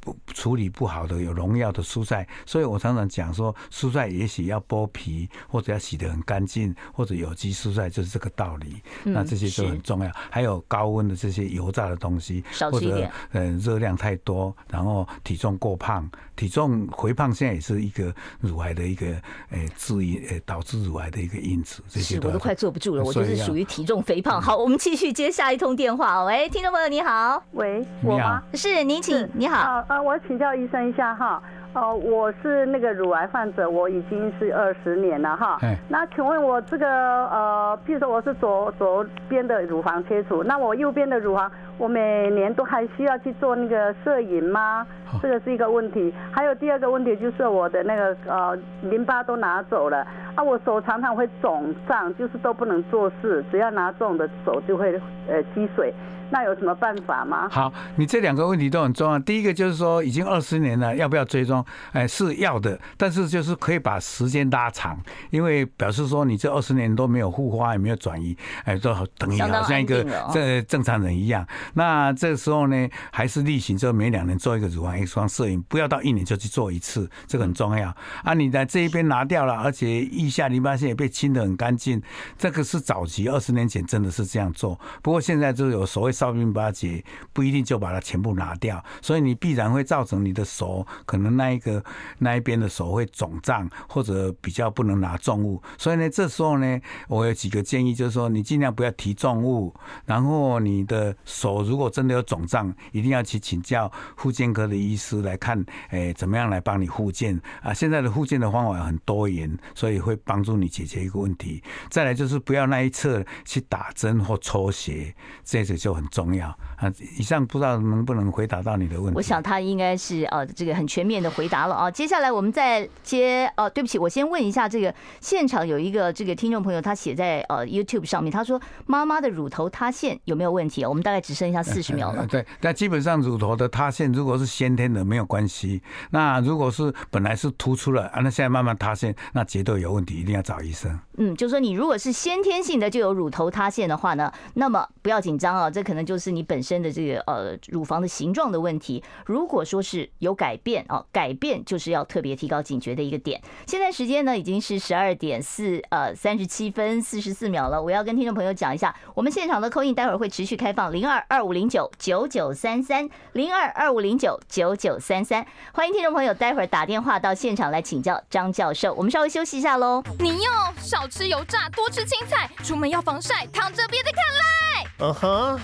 [0.00, 8.82] 不处理不好的有农药的蔬菜，所以我常常讲说，蔬菜也许要剥皮，或者要洗得很干净，或者有机蔬菜就是这个道理。
[9.04, 10.10] 嗯、那这些都很重要。
[10.30, 19.06] 还有高温的这些油炸的东西，或者嗯热量太多，然后体重过胖，体重肥胖现在也是一个乳癌的一个
[19.50, 21.82] 诶致因诶导致乳癌的一个因子。
[21.88, 24.40] 这些都我都快坐不住了，我就是属于体重肥胖。
[24.40, 26.24] 好，我们继续接下一通电话。
[26.24, 28.42] 喂，听众朋友你好，喂，我吗？
[28.54, 29.84] 是您请，你好。
[29.90, 31.42] 啊，我请教医生一下哈，
[31.74, 35.58] 哦，我是那个乳癌患者，我已经是二十年了哈。
[35.88, 44.86] 那请问我这个呃，譬如说我是左左边的乳房切除，那我右边的乳房，我每年都还需要去做那个摄影吗？
[45.20, 46.14] 这个是一个问题。
[46.30, 55.92] 还有第二个问题就是我的那个呃淋巴都拿走了，啊，我手常常会肿胀，就是都不能做事，只要拿重的手就会呃积水。
[56.32, 57.48] 那有什么办法吗？
[57.50, 59.18] 好，你这两个问题都很重要。
[59.18, 61.64] 第一个就是说，已经二十年了，要不要追踪？
[61.90, 64.96] 哎，是要的，但是就是可以把时间拉长，
[65.30, 71.44] 因为表示说你这二十年都没有复发，也没有转移，哎，都等于好像一个这正常人一样。
[71.74, 77.92] 那这个时候呢，还是例行，就每两年做一个乳房 X 光摄影，不要到一年就去做一次，这个很重要。
[78.22, 79.88] 啊，你在这一边拿掉了，而且
[80.22, 82.00] 腋下淋巴腺也被清得很干净，
[82.38, 84.78] 这个是早期二十年前真的是这样做。
[85.02, 86.10] 不过现在就有所谓。
[86.20, 87.02] 少淋巴结
[87.32, 91.82] 不一定就把它全部拿掉，所以你必然会造成你的手可能那一个
[92.18, 95.62] 那一边的手会肿胀，或者比较不能拿重物。
[95.78, 96.78] 所以呢，这时候呢，
[97.08, 107.72] 我有几个建议，就是说你尽量不要提重物，然后你的手如果真的有肿胀，一定要去请教复健科的医师来看，哎，怎么样来帮你复健啊？
[107.72, 111.62] 现在的复健的方法很多元，所以帮助你解决一个问题。
[111.88, 116.06] 再来就是不要那一侧去打针或抽血，这个就很。
[116.10, 116.92] 重要啊！
[117.16, 119.16] 以上不知道能不能回答到你的问题。
[119.16, 121.88] 我想他应该是呃这个很全面的回答了啊。
[121.88, 130.84] 接下来我们再接哦，对不起，我先问一下这个现场有一个这个听众朋友，他写在呃 YouTube 上面，他说妈妈的乳头塌陷有没有问题？
[130.84, 132.26] 我们大概只剩下四十秒了。
[132.26, 140.98] 对，那基本上乳头的塌陷如果是先天的没有关系，那如果是本来是突出了啊，那现在慢慢塌陷，那绝对有问题，一定要找医生。
[141.20, 146.00] 嗯，就说你如果是先天性的就有乳头塌陷的话呢，那么不要紧张啊，这可能。
[146.10, 149.04] 就是你本身的这个呃乳房的形状的问题。
[149.26, 153.40] 如果说是有改变哦，改变就是要特别提高警觉的一个点。
[153.66, 168.94] 现在时间呢已经是十二点四呃三十七分四十四秒了，我要跟听众朋友讲一下，我们现场的扣印待会儿会持续开放零二二五零九九九三三零二二五零九九九三三，欢迎听众朋友待会儿打电话到现场来请教张教授。
[168.94, 170.02] 我们稍微休息一下喽。
[170.18, 174.86] 你哟，少吃油炸，多吃青菜，出门要防晒，躺着别再看赖。
[175.00, 175.60] 嗯哼，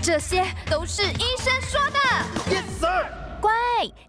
[0.00, 1.98] 这些都是医生说的。
[2.48, 3.06] Yes sir，
[3.40, 3.52] 乖，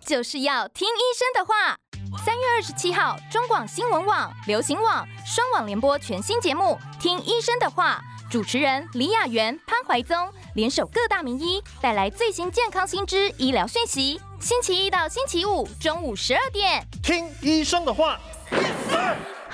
[0.05, 1.77] 就是要听医生的话。
[2.23, 7.99] 三月二十七号，中广新闻网、流行网双网联播全新节目《听医生的话》，
[8.31, 14.21] 主持人李雅媛、潘怀宗联手各大名医，带来最新健康新知、医疗讯息。
[14.39, 18.19] 星期一到星期五中午十二点，听医生的话。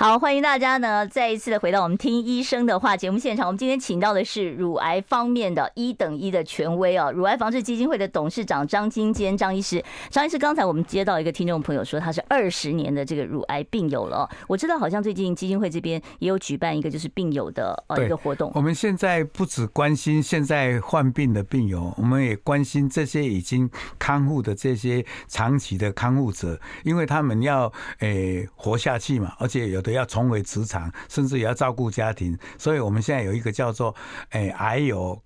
[0.00, 3.46] 好，欢迎大家呢，再一次的回到我们听医生的话节目现场。
[3.46, 9.84] 我们今天请到的是乳癌方面的一等一的权威哦，乳癌防治基金会的董事长张金坚张医师。
[10.08, 14.26] 张医师，刚才我们接到一个听众朋友说他是二十年的这个乳癌病友了。
[14.48, 18.50] 我知道好像最近基金会这边也有举办一个就是病友的呃一个活动。
[18.54, 29.89] 我们现在不只关心现在患病的病友，我们也关心这些已经康复的这些长期的康复者，因为他们要诶活下去嘛，而且有的。
[29.92, 33.94] 要重回职场，甚至也要照顾家庭，所以我们现在有一个叫做
[34.30, 35.20] “哎，癌友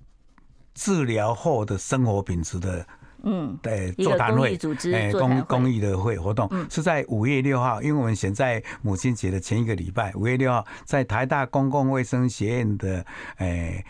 [0.75, 2.87] 治疗后的生活品质”的，
[3.23, 4.59] 嗯，对，座谈会，
[4.93, 13.05] 哎，公公益的会活动是在五月六号，因为我们选在母亲节的前一个礼拜，五月六号在台大公共卫生学院的，
[13.37, 13.85] 哎。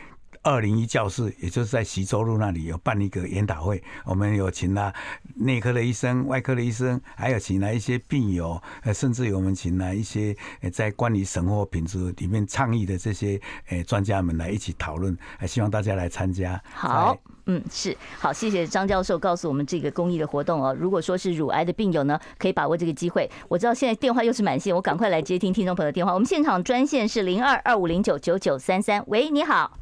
[0.44, 4.92] 二零一教室，也就是在徐州路那里有办一个研讨会，我们有请了
[5.37, 10.37] 内科的医生、外科的医生，还有请来一些病友，呃，甚至有我们请来一些
[10.70, 16.62] 在关于生活品质里面倡议的这些呃专家们来一起讨论，还希望大家来参加。
[16.74, 20.76] 好，嗯，是好，谢谢张教授告诉我们这个公益的活动哦。
[20.78, 23.30] 如果说是乳癌的病友呢，可以把握这个机会。
[23.48, 26.12] 我知道现在电话又是满线，我赶快来接听听众朋友的电话。
[26.12, 29.78] 我们现场专线是零二二五零九九九三三，喂，你好。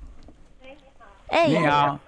[1.33, 1.99] 哎，你好。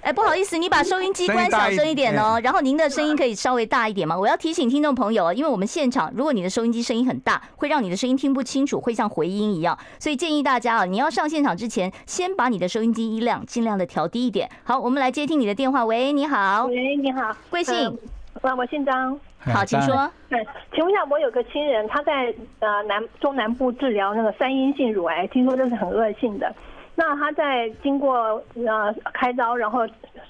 [0.00, 2.40] 哎，不好意思，你把收音机关小声一点哦。
[2.42, 4.18] 然后您的声音可以稍微大一点吗？
[4.18, 9.78] 我要提醒听众朋友，因为我们现场，如果你的收音机声音很大，会让你的声音听不清楚，会像回音一样。
[10.00, 14.50] 所以建议大家啊，你要上现场之前，先把你的收音机音量尽量的调低一点。
[14.64, 15.84] 好，我们来接听你的电话。
[15.84, 16.66] 喂，你好。
[16.66, 17.32] 喂，你好。
[17.48, 17.96] 贵姓？
[18.40, 19.16] 啊，我姓张。
[19.38, 20.10] 好，请说。
[20.28, 26.52] 对，请问一下，我有个亲人，他在呃南中南部治疗那个三阴性乳癌，听说这是很恶性的。
[26.94, 29.86] 那他在经过呃开刀，然后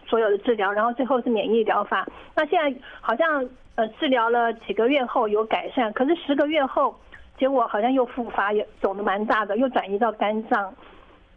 [0.06, 2.06] 所有的治疗，然后最后是免疫疗法。
[2.34, 6.94] 那现在好像呃治疗了几个月后有改善，可是十个月后
[7.36, 10.72] 结果好像又复发，也肿的蛮大的，又转移到肝脏，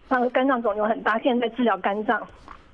[0.10, 2.22] 那个肝脏肿瘤很大，现在在治疗肝脏。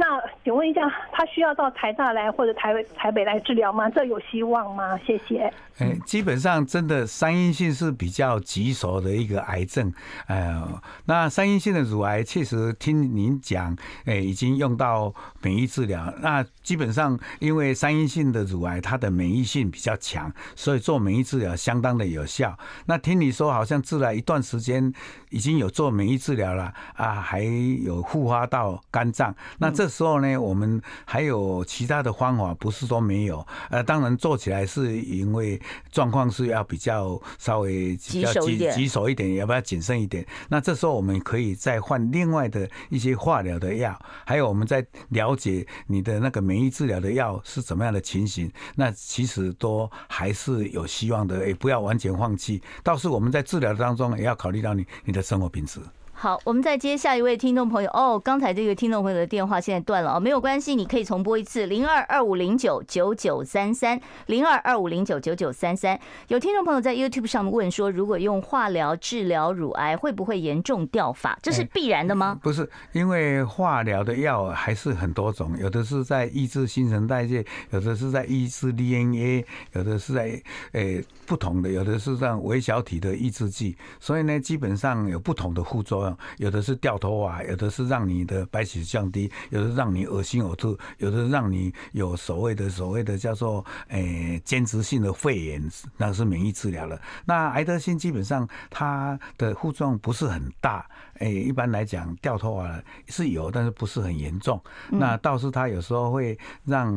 [0.02, 3.88] 那请问一下，他需要到台大来或者台台北来治疗吗？
[3.88, 4.98] 这有希望吗？
[4.98, 5.54] 谢谢。
[5.78, 9.94] 哎，基本上真的三阴性是比较棘手的一个癌症。
[10.26, 16.12] 哎呃，那三阴性的乳癌确实听您讲，哎，已经用到免疫治疗。
[16.20, 22.58] 那基本上因为三阴性的乳癌它的免疫性比较强，所以做免疫治疗相当的有效。
[22.88, 24.92] 那听你说好像治了一段时间
[25.30, 29.91] 已经有做免疫治疗了啊，还有复发到肝脏，那这。
[29.92, 33.46] 时候呢，我们还有其他的方法，不是说没有。
[33.70, 40.26] 呃，当然做起来是因为状况是要比较稍微比较棘棘手一点，要不要谨慎一点？
[40.48, 48.52] 那这时候我们可以再换另外的一些化疗的药，还有我们在了解你的那个免疫治疗的药是怎么样的情形。
[48.76, 52.62] 那其实都还是有希望的，也不要完全放弃。
[52.82, 55.80] 倒是我们在治疗当中也要考虑到你你的生活品质。
[56.22, 57.90] 好，我们再接下一位听众朋友。
[57.90, 66.00] 哦，刚才这个听众朋友的电话现在断了哦，没有关系，你可以重拨一次零二二五零九九九三三零二二五零九九九三三。
[66.28, 71.36] 有听众朋友在 YouTube 上面问说，如果用化疗治疗乳癌，会不会严重掉发？
[71.42, 72.40] 这是必然的吗？
[72.44, 80.26] 不是，因为化疗的药还是很多种，有的是在抑制新陈代谢，有的是在抑制 DNA，有的是在
[80.74, 86.11] 诶、欸、不同的，有的是让微小体的抑制剂，所以呢，基本上有不同的副作用。
[86.38, 95.64] 有的是掉头发，有的是让你的白血降低，有的是让你恶心呕吐，有的是让你有所谓的所谓的叫做诶间质性的肺炎，
[95.98, 97.00] 那是免疫治疗了。
[97.26, 100.86] 那癌德星基本上它的副作用不是很大，
[101.20, 104.62] 诶，一般来讲掉头发是有，但是不是很严重。
[104.90, 106.92] 那倒是它有时候会让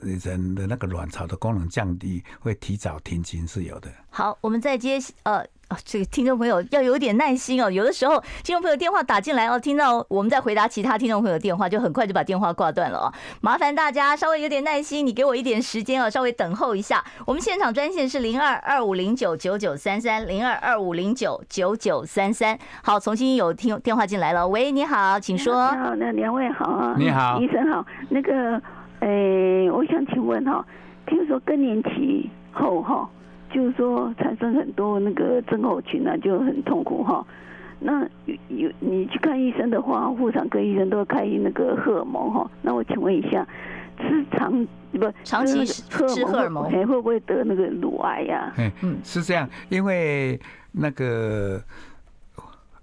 [0.00, 3.90] 人的那个卵巢的功能降低，会提早停经是有的。
[4.18, 5.44] 好，我们再接呃。
[5.70, 7.70] 哦，这个听众朋友要有点耐心哦。
[7.70, 13.12] 有的时候，听众朋友电话打进来哦，听到我们在回答其他听众朋友电话，就很快就把电话挂断了哦。
[13.42, 17.04] 麻烦大家稍微有点耐心，你给我一点时间哦，稍微等候一下。
[17.26, 22.58] 我们现场专线是零二二五零九九九三三零二二五零九九九三三。
[22.82, 24.48] 好，重新有听电话进来了。
[24.48, 25.70] 喂，你好，请说。
[25.70, 26.96] 你好，那两位好啊。
[26.98, 27.84] 你好，医生好。
[28.08, 28.60] 那个，
[29.00, 30.64] 诶，我想请问哈，
[31.06, 33.06] 听说更年期后哈。
[33.50, 37.26] 就是说产生很多那个症候群啊，就很痛苦哈。
[37.80, 42.50] 那有有你去看医生的话，妇产科医生都会开那个荷尔蒙哈。
[42.62, 43.46] 那我请问一下，
[43.98, 44.52] 吃长
[44.92, 48.52] 不长期吃荷尔蒙，哎会不会得那个乳癌呀？
[48.82, 50.40] 嗯，是这样，因为
[50.72, 51.62] 那个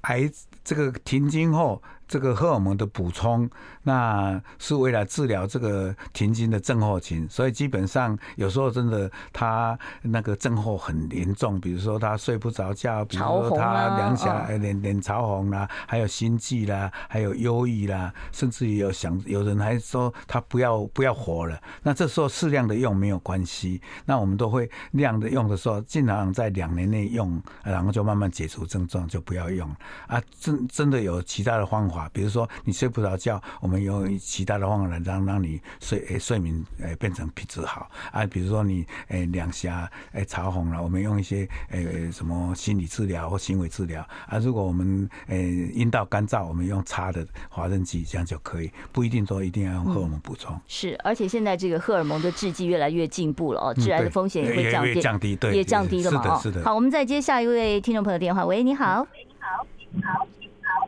[0.01, 0.29] 癌
[0.63, 1.81] 这个停经后。
[2.07, 3.49] 这个荷尔蒙的补充，
[3.85, 29.69] 那是为了治疗这个停经的症候群，所以基本上有时候真的他那个症候很严重，比如说他睡不着觉，比如说他两下脸脸潮红啦，还有心悸啦，还有忧郁啦，甚至于有想有人还说他不要不要活了，那这时候适量的用没有关系，那我们都会量的用的时候，尽量在两年内用，然后就慢慢解除症状，就不要用
[30.07, 30.19] 啊。
[30.39, 32.09] 真真的有其他的方法。
[32.11, 38.25] 比如说你睡不着觉，我们用其他的方法来让让你睡诶睡眠诶变成品质好啊。
[38.25, 44.37] 比如说你诶两颊诶潮红了，我们用一些诶什么心理治疗或行为治疗啊。
[44.39, 50.59] 如果我们诶阴道干燥，我们用擦的滑润剂这样就可以，不一定说一定要用荷尔蒙补充。
[50.67, 56.21] 是，而且现在这个荷尔蒙的制剂越来越进步了哦，致癌的风险也会降低，降低对，也降低了嘛。
[56.21, 56.63] 是的，是的。
[56.63, 58.45] 好，我们再接下一位听众朋友电话。
[58.45, 59.05] 喂，你好。
[59.13, 60.27] 喂，你好，你好。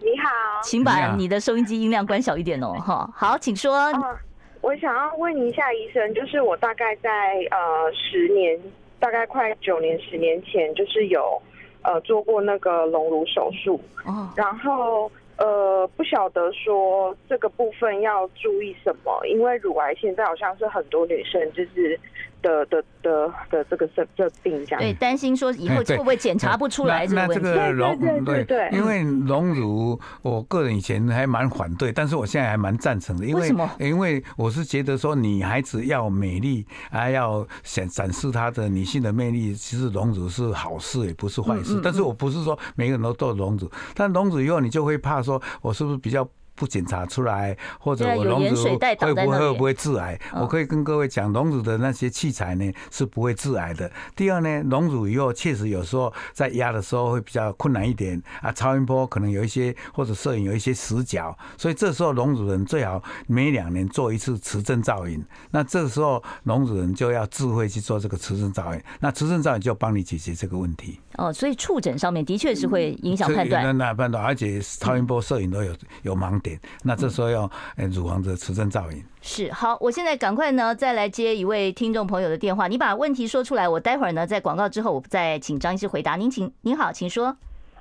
[0.02, 0.30] 你好，
[0.62, 2.74] 请把你的收音机音量关小一点哦。
[2.74, 3.74] 哈，好，请说。
[3.76, 4.18] 呃，
[4.62, 7.10] 我想要问一下医生，就是我大概在
[7.52, 8.60] 呃十年，
[9.00, 11.42] 大概快九年、十年前，就是有
[11.84, 13.80] 呃做过那个隆乳手术。
[14.06, 22.00] 哦，然后呃不晓得说这个部分要注意什么，因为乳癌现在好像是很多女生就是。
[22.48, 27.44] 的的的的这个这这病这样，对，担心说以后会不会检查不出来这个问题？
[27.44, 33.26] 那这个隆对对对对，因为隆乳，我个人以前还蛮反对，但是我现在还蛮赞成的。
[33.26, 33.70] 因为，为什么？
[33.80, 41.82] 因为我是觉得说女孩子要美丽，还要显展示她的女性的魅力，其实隆乳是好事，也不是坏事。
[41.84, 46.28] 但是我不是说每个人都做隆乳，但隆乳以后你就会怕说，我是不是比较。
[46.58, 50.20] 不检查出来，或者我隆乳会不会会不会致癌？
[50.34, 53.90] 我可以跟各位讲，龙乳的那些器材呢是不会致癌的。
[54.16, 65.24] 第二呢，龙乳以后确实有时候在压的时候会比较困难一点啊，超音波可能有一些或者摄影有一些死角，所以这时候隆乳人最好每两年做一次磁振造影。
[65.52, 71.00] 那这时候隆乳人就要智慧去做这个磁振造影，那磁振造影就帮你解决这个问题。
[71.18, 76.47] 哦，所以触诊上面的确是会影响判断，那判断，而且超音波摄影都有有盲点。
[76.84, 79.78] 那这时候要诶，乳房的磁振造影是好。
[79.82, 82.68] 我现在赶快呢，再来接一位听众朋友的电话。
[82.68, 86.16] 你把问题说出来，我待会儿呢，在广告之后，我再请张医师回答。
[86.16, 87.36] 您请，您好，请说。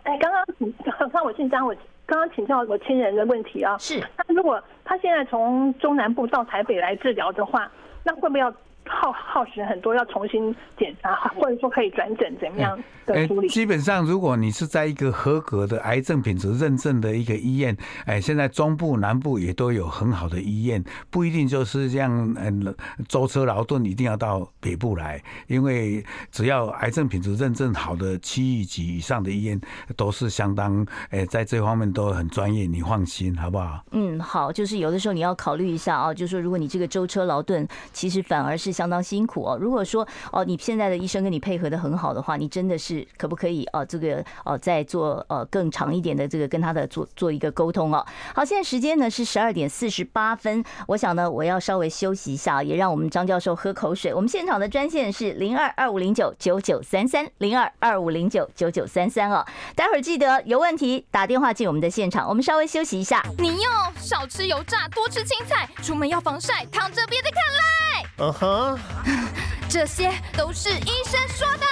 [0.04, 1.74] 哎，刚刚刚刚我姓张，我
[2.06, 4.00] 刚刚请教我亲人的问题啊，是。
[4.26, 7.70] 那如果他现在从中南部到台北来治疗的话，
[8.04, 8.52] 那会不会要？
[8.88, 13.48] 耗耗时很多，要重新检查，或者说可以转诊怎么样的处理？
[13.48, 22.74] 基本上，如果你是在一个合格的癌症品质认证的一个医院，哎，现在中部、南部也都有很好的医院，不一定就是这样，嗯，
[23.08, 29.60] 舟车劳顿一定要到北部来，因为只要癌症品质认证好的区域级以上的医院，
[29.96, 33.84] 都是相当，哎，在这方面都很专业，你放心，好不好？
[33.90, 38.75] 嗯，好，就是有的时候你要考虑一下啊，就是说如果你这个舟车劳顿，其实反而是。
[38.76, 39.56] 相当辛苦哦。
[39.58, 43.82] 如果说哦，你现在的医生跟你配合的很好的话，你真的是可不可以哦？
[43.84, 48.04] 这个哦，再做呃更长一点的这个跟他的做做一个沟通哦。
[48.34, 54.12] 好，现在时间呢是十二点四十八分，我想呢我要稍微休息一下，也让我们张教授喝口水。
[54.12, 59.42] 我们现场的专线是零二二五零九九九三三零二二五零九九九三三哦。
[59.74, 62.28] 待会儿记得有问题打电话进我们的现场。
[62.28, 63.24] 我们稍微休息一下。
[63.38, 67.85] 你要少吃油炸，多吃青菜，出门要防晒，躺着别再看啦。
[68.18, 68.78] 嗯哼。
[69.68, 71.66] 这些都是医生说的。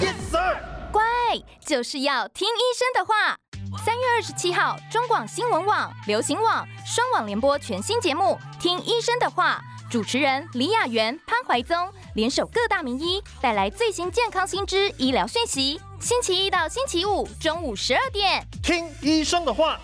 [0.00, 0.56] Yes sir。
[0.92, 1.02] 乖，
[1.64, 3.38] 就是要听医生的话。
[3.84, 11.76] 三月二十七号，中广新闻网、流行网双网联播全新节目《听医生的话》，主持人李雅媛、潘怀宗
[12.14, 15.80] 联手各大名医，带来最新健康新知、医疗讯息。
[16.00, 19.78] 星期一到星期五中午十二点，听医生的话。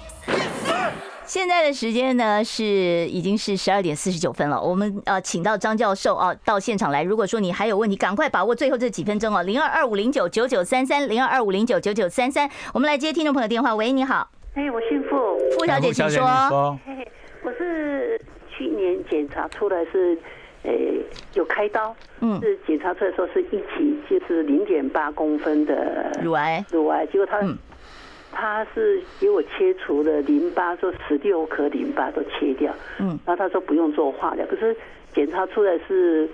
[1.24, 7.02] 现在的时间呢是已经是十二点四十九分了，我们呃请到张教授啊到现场来。
[7.02, 13.74] 如果说你还有问题，赶快把握最后这几分钟哦，零二二五零九九九三三，零二二五零九九九三三，我们来接听众朋友电话。
[13.74, 15.16] 喂，你好，哎，我姓傅，
[15.58, 16.24] 傅小姐，请说。
[17.42, 18.20] 我是
[18.56, 20.16] 去年检查出来是，
[20.62, 20.72] 呃，
[21.34, 27.40] 有开刀，嗯，是检查出来说是一起，就是零点八公分的乳癌，乳癌，结果他。
[28.36, 34.76] 嗯他是给我切除了淋巴，说十六颗淋巴都切掉，嗯，然后他说不用做化疗，可是
[35.14, 36.28] 检查出来是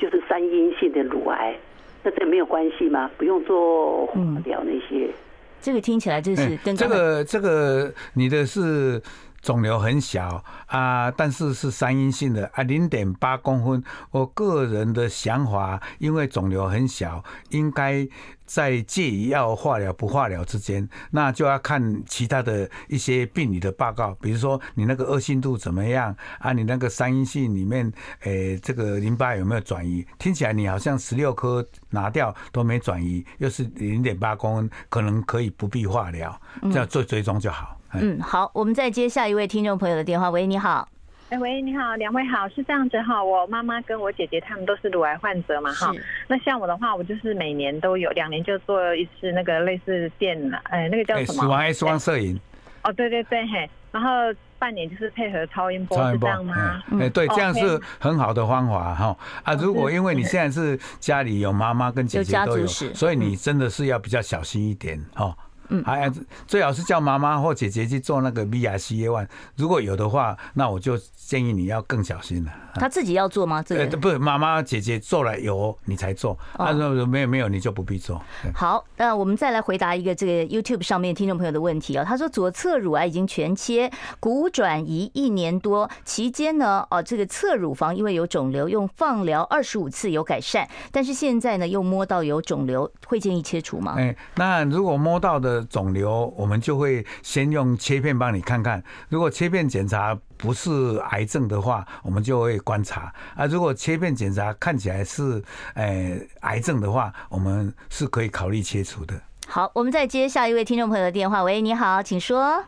[0.00, 1.56] 就是三阴性的乳癌，
[2.02, 3.08] 那这没有关系吗？
[3.16, 5.06] 不用做化疗那些？
[5.06, 5.14] 嗯，
[5.60, 9.00] 这个听起来就是跟这个这个你的是。
[9.40, 13.82] 肿瘤很小啊，但是是三阴性的啊，零点八公分。
[14.10, 18.06] 我个人的想法，因为肿瘤很小，应该
[18.44, 30.04] 在介于要化疗不化疗之间，那就要看其他的一些病理的报告，比如说你那个恶性度怎么样啊，你那个三阴性里面，诶、欸，这个淋巴有没有转移？
[30.18, 37.74] 听起来你好像十六颗拿掉都没转移，又是零点八公分，可能可以不必化疗，这样做追踪就好。
[37.74, 37.77] 嗯，
[38.20, 40.30] 好，我们再接下一位听众朋友的电话。
[40.30, 40.88] 喂，你好。
[41.30, 43.22] 哎，喂，你好，两位好，是这样子哈。
[43.22, 45.92] 我妈妈跟我姐姐他们都是乳癌患者嘛哈。
[46.26, 51.42] 那像我的话，我就是每年都有两年就做一次那个类似电，哎，那个叫什么？
[51.42, 52.40] 死亡 X 光摄影。
[52.82, 53.68] 哦，对对对，嘿。
[53.90, 54.10] 然后
[54.58, 56.82] 半年就是配合超音波，超音波是这样吗？
[56.98, 59.16] 哎，对，这样是很好的方法哈。
[59.42, 65.36] 啊，如果因为你现在是家里有妈妈跟姐姐都有，所以你真的是要比较小心一点哈。
[65.68, 66.10] 嗯，还
[66.46, 72.52] 最好是叫妈妈或姐姐去做那个 BRCA1，如果有的话，那我就建议你要更小心了。
[72.78, 73.62] 他自己要做吗？
[73.62, 78.20] 这个不是妈妈姐姐做了有你才做，他说没有没有你就不必做。
[78.54, 82.04] 好，那我们再来回答一个这个 YouTube 上面听众朋友的问题啊。
[82.04, 93.94] 他说左侧乳癌已经全切，骨转移一年多期间呢，哦，这个侧乳房因为有肿瘤，用放疗二十五次有改善，但是现在呢又摸到有肿瘤，会建议切除吗？
[93.98, 95.58] 哎，那如果摸到的。
[95.68, 98.82] 肿瘤，我们就会先用切片帮你看看。
[99.08, 103.44] 如果切片检查不是癌症的话，我们就会观察啊。
[103.46, 105.42] 如果切片检查看起来是
[105.74, 109.14] 呃癌症的话，我们是可以考虑切除的。
[109.46, 111.42] 好，我们再接下一位听众朋友的电话。
[111.42, 112.64] 喂，你好，请说。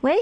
[0.00, 0.16] 喂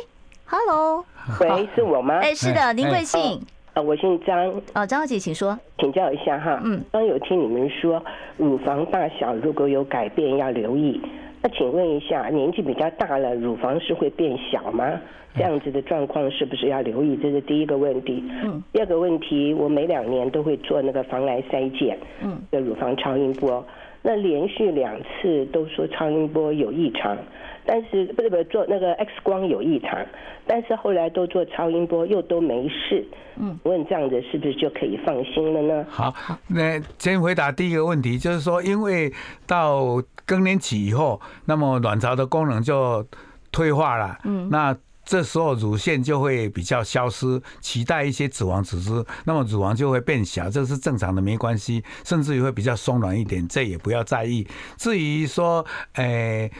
[0.47, 1.05] ，Hello，
[1.41, 2.18] 喂，是我吗？
[2.20, 3.41] 哎，是的，您贵姓？
[3.74, 4.37] 呃，我姓张。
[4.72, 5.59] 哦，张小姐，请说。
[5.79, 8.03] 请教一下哈，嗯，刚有听你们说
[8.39, 11.01] 乳房大小如果有改变要留意。
[11.43, 14.91] 那请问一下，年纪比较大了，乳房是会变小吗？
[15.37, 17.16] 这样子的状况是不是要留意？
[17.16, 18.24] 这是第一个问题。
[18.43, 18.62] 嗯。
[18.72, 23.64] 第二个问题，我每两年都会做那个防癌筛检，嗯，的乳房超音波。
[24.03, 27.16] 那连续两次都说超音波有异常。
[27.68, 29.99] 但是不是不是做那个 X 光有异常，
[30.47, 33.05] 但是后来都做超音波又都没事。
[33.34, 35.84] 嗯，问这样子是不是就可以放心了呢？
[35.89, 36.14] 好，
[36.47, 39.12] 那先回答第一个问题，就是说，因为
[39.49, 43.05] 到更年期以后，那么卵巢的功能就
[43.51, 44.16] 退化了。
[44.22, 44.72] 嗯，那
[45.07, 54.47] 这时候乳腺就会比较消失，取代一些脂肪组织，那么乳房就会变小，这是正常的，没关系，甚至于会比较松软一点，这也不要在意。
[54.77, 56.51] 至于说，诶、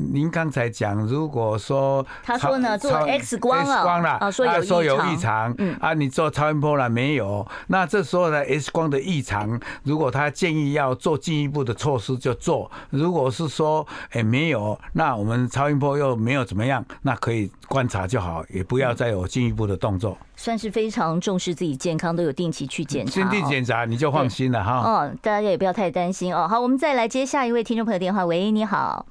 [0.00, 7.46] 您刚才讲，如果说他说呢，做 X 光了，X 光了，啊，说有异常，嗯，啊，你做超音波了没有？
[7.66, 12.70] 那这时候呢，X 光的异常，如果他建议要做进一步的措施就做。
[12.90, 20.16] 如果是说哎没有，那我们超音波又没有怎么样，那可以观察就好，也不要再有进一步的动作。
[20.36, 24.78] 算是非常重视自己健康，都有定期去检查，定期检查你就放心了哈。
[24.78, 26.46] 哦，大家也不要太担心哦。
[26.46, 28.24] 好，我们再来接下一位听众朋友电话。
[28.24, 29.04] 喂，你好。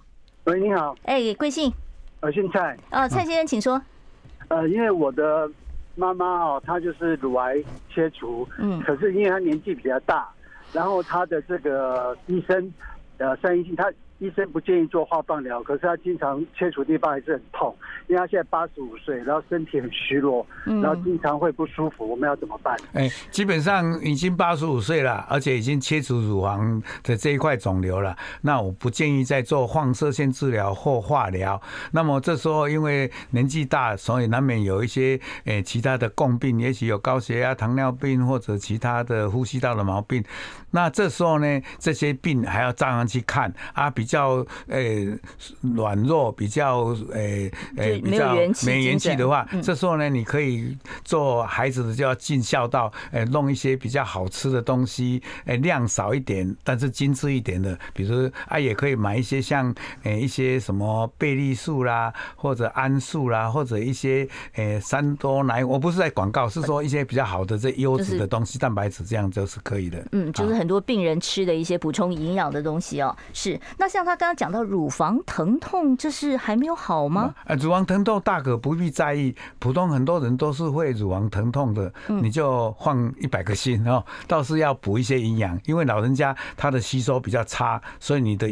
[0.48, 0.95] 喂，你好。
[1.04, 1.70] 哎，贵姓？
[2.22, 2.74] 呃，姓蔡。
[2.91, 3.82] 哦，蔡先生，请说。
[4.48, 5.50] 呃，因为我的
[5.95, 7.62] 妈妈哦，她就是乳癌
[7.93, 10.26] 切除，嗯，可是因为她年纪比较大，
[10.72, 12.74] 然后她的这个医生，
[13.18, 13.91] 呃，三阴性，她。
[14.20, 17.76] 医生不建议做化放疗，可是他经常切除地方还是很痛，
[18.07, 22.09] 因为他现在八十五岁，然后身体很虚弱，然后经常会不舒服。
[22.09, 22.76] 我们要怎么办？
[22.93, 28.15] 哎，基本上已经八十五岁了，而且已经切除乳房的这一块肿瘤了。
[28.41, 31.61] 那我不建议再做放射线治疗或化疗。
[31.91, 40.24] 那么这时候因为年纪大，所以难免有一些诶其他的共病，也许有高血压、糖尿病或者其他的呼吸道的毛病。
[40.78, 44.07] 那这时候呢，这些病还要照样去看啊，比。
[44.07, 45.05] 较诶
[45.75, 48.34] 软弱，比较诶诶比较
[48.65, 70.01] 没元气的话，这时候呢，你可以做孩子的就要尽孝道，诶弄一些比较好吃的东西，诶量少一点，但是精致一点的，比如啊也可以买一些像诶一些什么贝利素啦，或者安素啦，或者一些诶三多奶，我不是在广告，是说一些比较好的这优质的东西，蛋白质这样就是可以的。
[70.13, 73.15] 嗯，就是很多病人吃的一些补充营养的东西哦。
[73.34, 77.34] 是，那像他刚刚讲到乳房疼痛，这是还没有好吗？
[77.45, 88.47] 呃，乳房疼痛大可不必在意，普通很多人都是会乳房疼痛的，你就放一百个心哦，倒是要补一些营养，因为老人家他的吸收比较差，所以你的。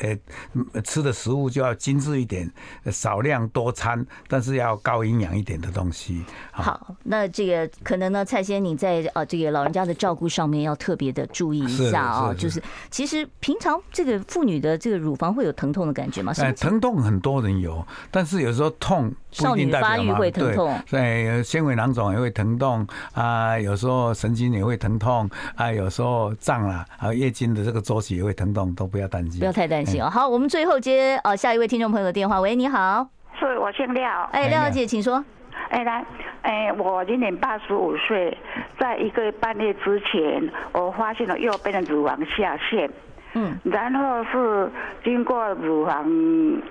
[0.00, 2.50] 呃，吃的食物就要精致一点，
[2.90, 6.24] 少量多餐，但是要高营养一点的东西。
[6.52, 16.32] 好，那这个可能呢，蔡先你在呃这个老人家的照顾上面要特别的注意一下啊，就是其实平常这个妇女的这个乳房会有疼痛的感觉吗？
[16.38, 30.10] 哎，疼痛很多人有，但是有时候痛少女发育会疼痛，对，纤维囊肿也会疼痛啊，有时候神经也会疼痛啊，有时候胀了，还有月经的这个周期也会疼痛，都不要担心，不要太担心哦。
[30.10, 32.40] 好，我们最后接呃下一位听众朋友的电话。
[32.40, 33.06] 喂，你好，
[33.38, 34.28] 是我姓廖。
[34.32, 35.24] 哎，廖小姐，请说。
[35.68, 36.04] 哎，来，
[36.42, 38.36] 哎，我今年八十五岁，
[38.78, 42.90] 在一个半月之前，我发现了右边的乳房下陷。
[43.34, 44.70] 嗯，然后是
[45.04, 46.04] 经过乳房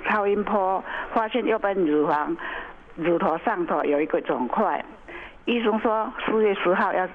[0.06, 0.84] 超音波，
[1.14, 2.36] 发现右边乳房
[2.96, 4.84] 乳头上头有一个肿块。
[5.46, 7.08] 医生说四月十号要。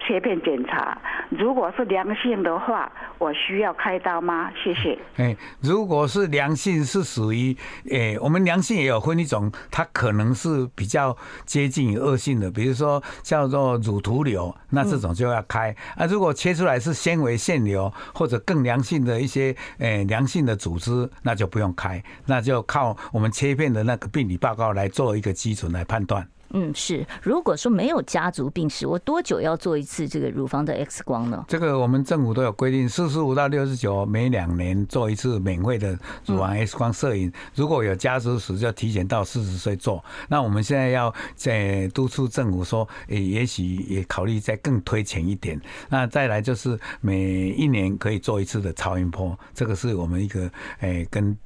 [0.00, 0.96] 切片检查，
[1.30, 4.50] 如果是良性的话，我需要开刀吗？
[4.62, 4.98] 谢谢。
[5.16, 7.56] 哎，如果是良性，是属于
[7.90, 15.74] 诶，我们良性也有分一种，它可能是比较接近于恶性的，比如说叫做乳头瘤，那这种就要开。
[15.96, 26.26] 啊，如果切出来是纤维腺瘤或者更良性的一些诶良性的组织，那就不用开，那就靠我们切片的那个病理报告来做一个基准来判断。
[26.50, 27.06] 嗯，是。
[27.22, 31.44] 如果说没有家族病史，我多久要做一次这个乳房的 X 光呢？
[31.46, 37.30] 这个我们政府都有规定，四十五到六十九每两年做一次免费的乳房 X 光摄影。
[37.54, 40.02] 如果有家族史，就提前到四十岁做。
[40.28, 45.60] 那我们现在要在督促政府说，诶，也许也考虑再更推前一点。
[45.88, 51.36] 那再来就是每一年可以做一次的超音波，这个是我们一个诶跟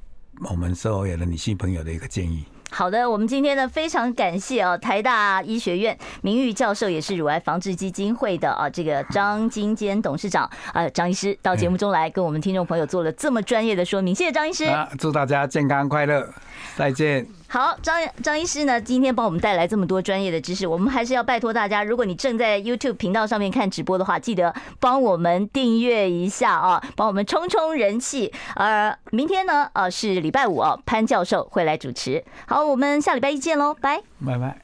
[0.49, 2.45] 我们所有的女性朋友的一个建议。
[2.75, 14.65] 好的，我们今天呢非常感谢哦，台大医学院名誉教授，也是乳癌防治基金会的啊这个张金坚董事长啊张医师到节目中来跟我们听众朋友做了这么专业的说明，谢谢张医师。
[14.97, 16.27] 祝大家健康快乐，
[16.75, 17.25] 再见。
[17.47, 28.33] 好，张张医师呢，今天帮我们带来这么多专业的知识，我们还是要拜托大家，如果你正在 YouTube 频道上面看直播的话，记得帮我们订阅一下啊，帮我们冲冲人气。
[28.55, 32.23] 呃明天呢，呃，是礼拜五啊，潘教授会来主持。
[32.47, 34.62] 好，我们下礼拜一见喽，拜拜拜。